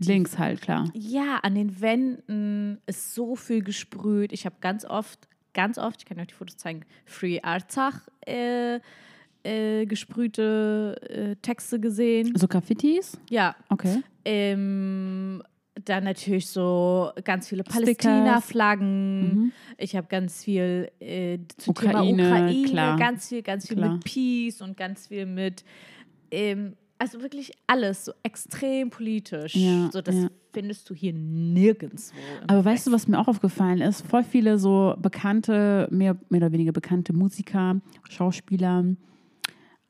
links 0.00 0.38
halt, 0.38 0.60
klar. 0.60 0.90
Ja, 0.94 1.36
an 1.42 1.54
den 1.54 1.80
Wänden 1.80 2.80
ist 2.86 3.14
so 3.14 3.36
viel 3.36 3.62
gesprüht. 3.62 4.32
Ich 4.32 4.44
habe 4.44 4.56
ganz 4.60 4.84
oft, 4.84 5.27
ganz 5.58 5.76
oft, 5.76 6.00
ich 6.02 6.06
kann 6.06 6.20
euch 6.20 6.28
die 6.28 6.34
Fotos 6.34 6.56
zeigen, 6.56 6.82
Free 7.04 7.40
Arzach 7.42 8.06
äh, 8.28 8.78
äh, 9.42 9.86
gesprühte 9.86 10.94
äh, 11.10 11.34
Texte 11.42 11.80
gesehen. 11.80 12.32
So 12.36 12.46
Graffitis? 12.46 13.18
Ja, 13.28 13.56
Okay. 13.68 14.04
ähm, 14.24 15.42
dann 15.84 16.04
natürlich 16.04 16.46
so 16.46 17.10
ganz 17.24 17.48
viele. 17.48 17.64
Palästina-Flaggen. 17.64 19.52
Ich 19.78 19.96
habe 19.96 20.06
ganz 20.08 20.44
viel 20.44 20.90
äh, 21.00 21.38
Thema 21.38 21.68
Ukraine, 21.68 22.22
Ukraine, 22.28 22.68
klar. 22.68 22.96
ganz 22.96 23.28
viel, 23.28 23.42
ganz 23.42 23.66
viel 23.66 23.76
Klar. 23.78 23.94
mit 23.94 24.04
Peace 24.04 24.60
und 24.60 24.76
ganz 24.76 25.08
viel 25.08 25.26
mit, 25.26 25.64
ähm, 26.30 26.76
also 26.98 27.22
wirklich 27.22 27.52
alles 27.66 28.04
so 28.04 28.12
extrem 28.22 28.90
politisch. 28.90 29.54
Ja, 29.54 29.90
so 29.92 30.02
das 30.02 30.14
ja. 30.14 30.28
findest 30.52 30.88
du 30.90 30.94
hier 30.94 31.12
nirgendwo. 31.12 32.14
Aber 32.46 32.64
weißt 32.64 32.86
du, 32.86 32.92
was 32.92 33.08
mir 33.08 33.18
auch 33.18 33.28
aufgefallen 33.28 33.80
ist? 33.80 34.06
Voll 34.06 34.24
viele 34.24 34.58
so 34.58 34.94
bekannte, 35.00 35.88
mehr, 35.90 36.16
mehr 36.28 36.40
oder 36.40 36.52
weniger 36.52 36.72
bekannte 36.72 37.12
Musiker, 37.12 37.80
Schauspieler, 38.08 38.84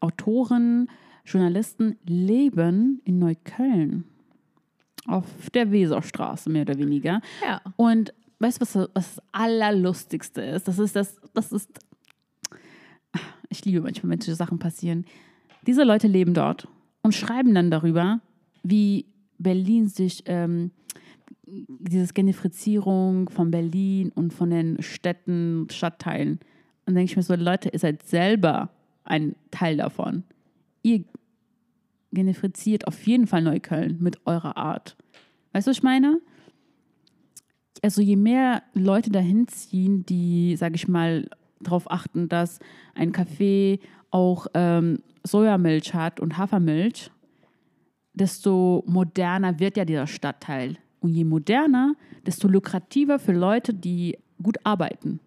Autoren, 0.01 0.88
Journalisten 1.25 1.97
leben 2.05 3.01
in 3.05 3.18
Neukölln. 3.18 4.05
Auf 5.07 5.27
der 5.55 5.73
Weserstraße, 5.73 6.51
mehr 6.51 6.62
oder 6.62 6.77
weniger. 6.79 7.23
Ja. 7.42 7.62
Und 7.77 8.12
weißt 8.40 8.59
du, 8.59 8.61
was, 8.61 8.75
was 8.77 8.88
das 8.92 9.23
Allerlustigste 9.33 10.42
ist? 10.42 10.68
Das 10.68 10.79
ist 10.79 10.94
das, 10.94 11.16
das 11.33 11.53
ist. 11.53 11.71
Ich 13.49 13.64
liebe 13.64 13.81
manchmal, 13.81 14.11
wenn 14.11 14.21
solche 14.21 14.37
Sachen 14.37 14.59
passieren. 14.59 15.07
Diese 15.66 15.83
Leute 15.83 16.07
leben 16.07 16.35
dort 16.35 16.68
und 17.09 17.14
schreiben 17.14 17.55
dann 17.55 17.71
darüber, 17.71 18.21
wie 18.62 19.07
Berlin 19.38 19.88
sich, 19.88 20.25
ähm, 20.27 20.73
dieses 21.47 22.12
Gentrifizierung 22.12 23.31
von 23.31 23.51
Berlin 23.51 24.12
und 24.14 24.35
von 24.35 24.51
den 24.51 24.83
Städten, 24.83 25.68
Stadtteilen. 25.71 26.38
Und 26.85 26.97
denke 26.97 27.11
ich 27.11 27.16
mir 27.16 27.23
so, 27.23 27.35
Leute, 27.35 27.71
ihr 27.71 27.79
seid 27.79 28.03
selber 28.03 28.68
ein 29.05 29.37
Teil 29.51 29.79
davon. 29.79 30.23
Ihr 30.83 31.05
gentrifiziert 32.12 32.87
auf 32.87 33.07
jeden 33.07 33.27
Fall 33.27 33.40
Neukölln 33.40 33.97
mit 34.01 34.27
eurer 34.27 34.59
Art. 34.59 34.94
Weißt 35.55 35.66
du, 35.66 35.71
was 35.71 35.79
ich 35.79 35.83
meine? 35.83 36.21
Also 37.81 38.03
je 38.03 38.16
mehr 38.16 38.62
Leute 38.75 39.09
dahin 39.09 39.49
ziehen, 39.49 40.05
die, 40.05 40.57
sage 40.57 40.75
ich 40.75 40.88
mal, 40.88 41.31
darauf 41.59 41.90
achten, 41.90 42.29
dass 42.29 42.59
ein 42.94 43.12
Café 43.12 43.81
auch 44.11 44.47
ähm, 44.53 44.99
Sojamilch 45.24 45.94
hat 45.94 46.20
und 46.20 46.38
Hafermilch, 46.38 47.11
desto 48.14 48.85
moderner 48.87 49.59
wird 49.61 49.76
ja 49.76 49.85
dieser 49.85 50.07
Stadtteil. 50.07 50.76
Und 51.00 51.11
je 51.14 51.24
moderner, 51.24 51.94
desto 52.26 52.48
lukrativer 52.48 53.18
für 53.18 53.33
Leute, 53.33 53.72
die 53.72 54.18
gut 54.42 54.57
arbeiten. 54.64 55.20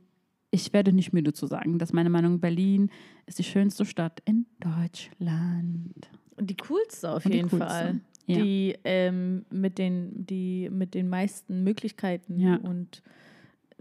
ich 0.52 0.72
werde 0.74 0.94
nicht 0.94 1.14
müde 1.14 1.34
zu 1.34 1.46
sagen, 1.48 1.78
dass 1.80 1.94
meine 1.94 2.10
Meinung 2.10 2.40
Berlin 2.40 2.90
ist 3.26 3.40
die 3.40 3.44
schönste 3.44 3.86
Stadt 3.86 4.22
in 4.26 4.46
Deutschland. 4.60 6.10
Und 6.36 6.50
die 6.50 6.58
coolste 6.58 7.12
auf 7.12 7.26
Und 7.26 7.32
die 7.34 7.38
jeden 7.38 7.50
coolste. 7.50 7.68
Fall. 7.68 8.00
Ja. 8.28 8.38
Die, 8.42 8.76
ähm, 8.84 9.46
mit 9.50 9.78
den, 9.78 10.26
die 10.26 10.70
mit 10.70 10.94
den 10.94 11.10
meisten 11.10 11.64
Möglichkeiten 11.64 12.40
Ja. 12.40 12.56
und 12.58 13.02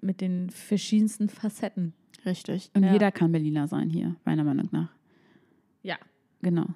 mit 0.01 0.21
den 0.21 0.51
verschiedensten 0.51 1.29
Facetten. 1.29 1.93
Richtig. 2.25 2.71
Und 2.75 2.85
Ja. 2.85 2.93
jeder 2.93 3.11
kann 3.13 3.33
Berliner 3.33 3.67
sein 3.69 3.91
hier, 3.91 4.15
meiner 4.25 4.45
Meinung 4.45 4.69
nach. 4.73 4.91
Ja. 5.83 5.97
Genau. 6.43 6.67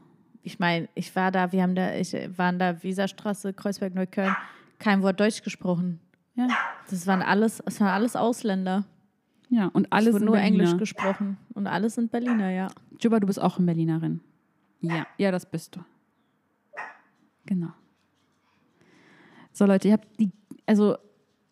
Ich 0.42 0.59
meine, 0.59 0.88
ich 0.94 1.14
war 1.14 1.31
da, 1.31 1.53
wir 1.53 1.62
haben 1.62 1.75
da, 1.75 1.94
ich 1.96 2.12
waren 2.37 2.59
da 2.59 2.83
Weserstraße, 2.83 3.53
Kreuzberg, 3.53 3.94
Neukölln, 3.94 4.35
kein 4.81 5.03
Wort 5.03 5.21
Deutsch 5.21 5.43
gesprochen. 5.43 6.01
Ja. 6.35 6.49
Das 6.90 7.07
waren 7.07 7.23
alles, 7.23 7.62
das 7.64 7.81
waren 7.81 7.90
alles 7.90 8.16
Ausländer. 8.16 8.85
Ja, 9.49 9.66
und 9.66 9.87
Es 9.87 9.93
alles 9.93 10.14
wurde 10.14 10.25
nur 10.25 10.35
Berliner. 10.35 10.64
Englisch 10.64 10.79
gesprochen. 10.79 11.37
Und 11.55 11.66
alles 11.66 11.95
sind 11.95 12.11
Berliner, 12.11 12.51
ja. 12.51 12.69
Juba, 13.01 13.21
du 13.21 13.27
bist 13.27 13.40
auch 13.40 13.59
eine 13.59 13.66
Berlinerin. 13.66 14.21
Ja, 14.81 15.07
ja, 15.19 15.31
das 15.31 15.47
bist 15.47 15.77
du. 15.77 15.81
Genau. 17.47 17.71
So, 19.53 19.66
Leute, 19.66 19.88
ihr 19.88 19.95
habt 19.95 20.09
die, 20.19 20.31
also 20.66 20.97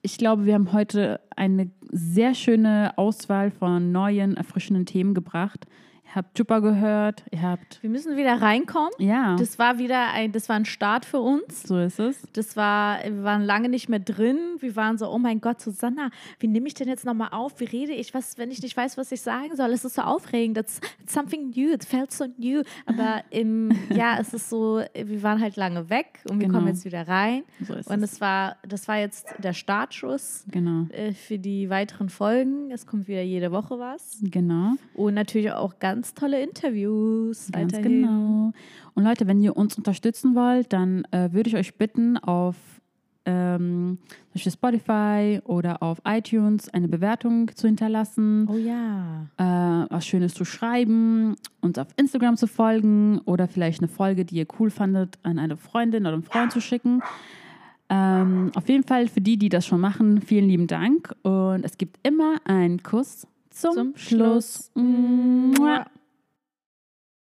ich 0.02 0.16
glaube, 0.16 0.46
wir 0.46 0.54
haben 0.54 0.72
heute 0.72 1.20
eine 1.36 1.70
sehr 1.90 2.34
schöne 2.34 2.96
Auswahl 2.96 3.50
von 3.50 3.90
neuen, 3.90 4.36
erfrischenden 4.36 4.86
Themen 4.86 5.12
gebracht. 5.12 5.66
Ihr 6.10 6.14
habt 6.14 6.38
Juba 6.38 6.60
gehört, 6.60 7.22
ihr 7.30 7.42
habt, 7.42 7.82
Wir 7.82 7.90
müssen 7.90 8.16
wieder 8.16 8.40
reinkommen. 8.40 8.90
ja, 8.98 9.36
Das 9.36 9.58
war 9.58 9.78
wieder 9.78 10.10
ein, 10.12 10.32
das 10.32 10.48
war 10.48 10.56
ein 10.56 10.64
Start 10.64 11.04
für 11.04 11.20
uns. 11.20 11.64
so 11.64 11.78
ist 11.78 12.00
es. 12.00 12.22
Das 12.32 12.56
war, 12.56 12.98
wir 13.04 13.22
waren 13.24 13.42
lange 13.42 13.68
nicht 13.68 13.90
mehr 13.90 13.98
drin. 13.98 14.38
Wir 14.58 14.74
waren 14.74 14.96
so, 14.96 15.06
oh 15.10 15.18
mein 15.18 15.40
Gott, 15.42 15.60
Susanna, 15.60 16.10
wie 16.40 16.48
nehme 16.48 16.66
ich 16.66 16.72
denn 16.74 16.88
jetzt 16.88 17.04
nochmal 17.04 17.28
auf? 17.32 17.60
Wie 17.60 17.64
rede 17.66 17.92
ich? 17.92 18.14
Was, 18.14 18.38
wenn 18.38 18.50
ich 18.50 18.62
nicht 18.62 18.74
weiß, 18.74 18.96
was 18.96 19.12
ich 19.12 19.20
sagen 19.20 19.54
soll? 19.54 19.70
Es 19.70 19.84
ist 19.84 19.96
so 19.96 20.02
aufregend. 20.02 20.56
That's 20.56 20.80
it's 21.02 21.12
something 21.12 21.50
new. 21.54 21.72
It 21.74 21.84
felt 21.84 22.10
so 22.10 22.24
new. 22.38 22.62
Aber 22.86 23.22
im, 23.30 23.70
ja, 23.90 24.16
es 24.18 24.32
ist 24.32 24.48
so, 24.48 24.82
wir 24.94 25.22
waren 25.22 25.42
halt 25.42 25.56
lange 25.56 25.90
weg 25.90 26.20
und 26.30 26.40
wir 26.40 26.46
Genau. 26.46 26.60
kommen 26.60 26.68
jetzt 26.68 26.86
wieder 26.86 27.06
rein. 27.06 27.42
So 27.66 27.74
ist 27.74 27.86
Und 27.90 28.02
es. 28.02 28.12
es 28.14 28.20
war, 28.22 28.56
das 28.66 28.88
war 28.88 28.96
jetzt 28.96 29.26
der 29.38 29.52
Startschuss 29.52 30.44
Genau, 30.50 30.86
äh, 30.90 31.12
für 31.12 31.38
die 31.38 31.68
weiteren 31.68 32.08
Folgen. 32.08 32.70
Es 32.70 32.86
kommt 32.86 33.08
wieder 33.08 33.20
jede 33.22 33.52
Woche 33.52 33.78
was. 33.78 34.18
genau. 34.22 34.72
Und 34.94 35.12
natürlich 35.14 35.52
auch 35.52 35.78
ganz 35.78 35.97
tolle 36.14 36.42
Interviews. 36.42 37.48
Ganz 37.52 37.72
weiterhin. 37.72 38.02
genau. 38.02 38.52
Und 38.94 39.04
Leute, 39.04 39.26
wenn 39.26 39.40
ihr 39.40 39.56
uns 39.56 39.76
unterstützen 39.76 40.34
wollt, 40.34 40.72
dann 40.72 41.04
äh, 41.10 41.32
würde 41.32 41.48
ich 41.50 41.56
euch 41.56 41.74
bitten, 41.76 42.16
auf 42.18 42.56
ähm, 43.24 43.98
zum 44.30 44.32
Beispiel 44.34 44.52
Spotify 44.52 45.40
oder 45.44 45.82
auf 45.82 45.98
iTunes 46.06 46.68
eine 46.70 46.88
Bewertung 46.88 47.50
zu 47.54 47.66
hinterlassen, 47.66 48.48
Oh 48.48 48.56
ja. 48.56 49.26
äh, 49.36 49.86
was 49.90 50.06
Schönes 50.06 50.32
zu 50.32 50.44
schreiben, 50.46 51.36
uns 51.60 51.78
auf 51.78 51.88
Instagram 51.96 52.36
zu 52.38 52.46
folgen 52.46 53.18
oder 53.26 53.46
vielleicht 53.46 53.80
eine 53.80 53.88
Folge, 53.88 54.24
die 54.24 54.36
ihr 54.36 54.46
cool 54.58 54.70
fandet, 54.70 55.18
an 55.24 55.38
eine 55.38 55.56
Freundin 55.58 56.04
oder 56.06 56.14
einen 56.14 56.22
Freund 56.22 56.52
zu 56.52 56.60
schicken. 56.62 57.02
Ähm, 57.90 58.50
auf 58.54 58.68
jeden 58.68 58.84
Fall 58.84 59.08
für 59.08 59.20
die, 59.20 59.38
die 59.38 59.48
das 59.48 59.66
schon 59.66 59.80
machen, 59.80 60.20
vielen 60.20 60.46
lieben 60.48 60.66
Dank. 60.66 61.14
Und 61.22 61.64
es 61.64 61.76
gibt 61.78 61.98
immer 62.06 62.36
einen 62.44 62.82
Kuss 62.82 63.26
zum, 63.60 63.74
Zum 63.74 63.96
Schluss. 63.96 64.70
Schluss. 64.74 65.84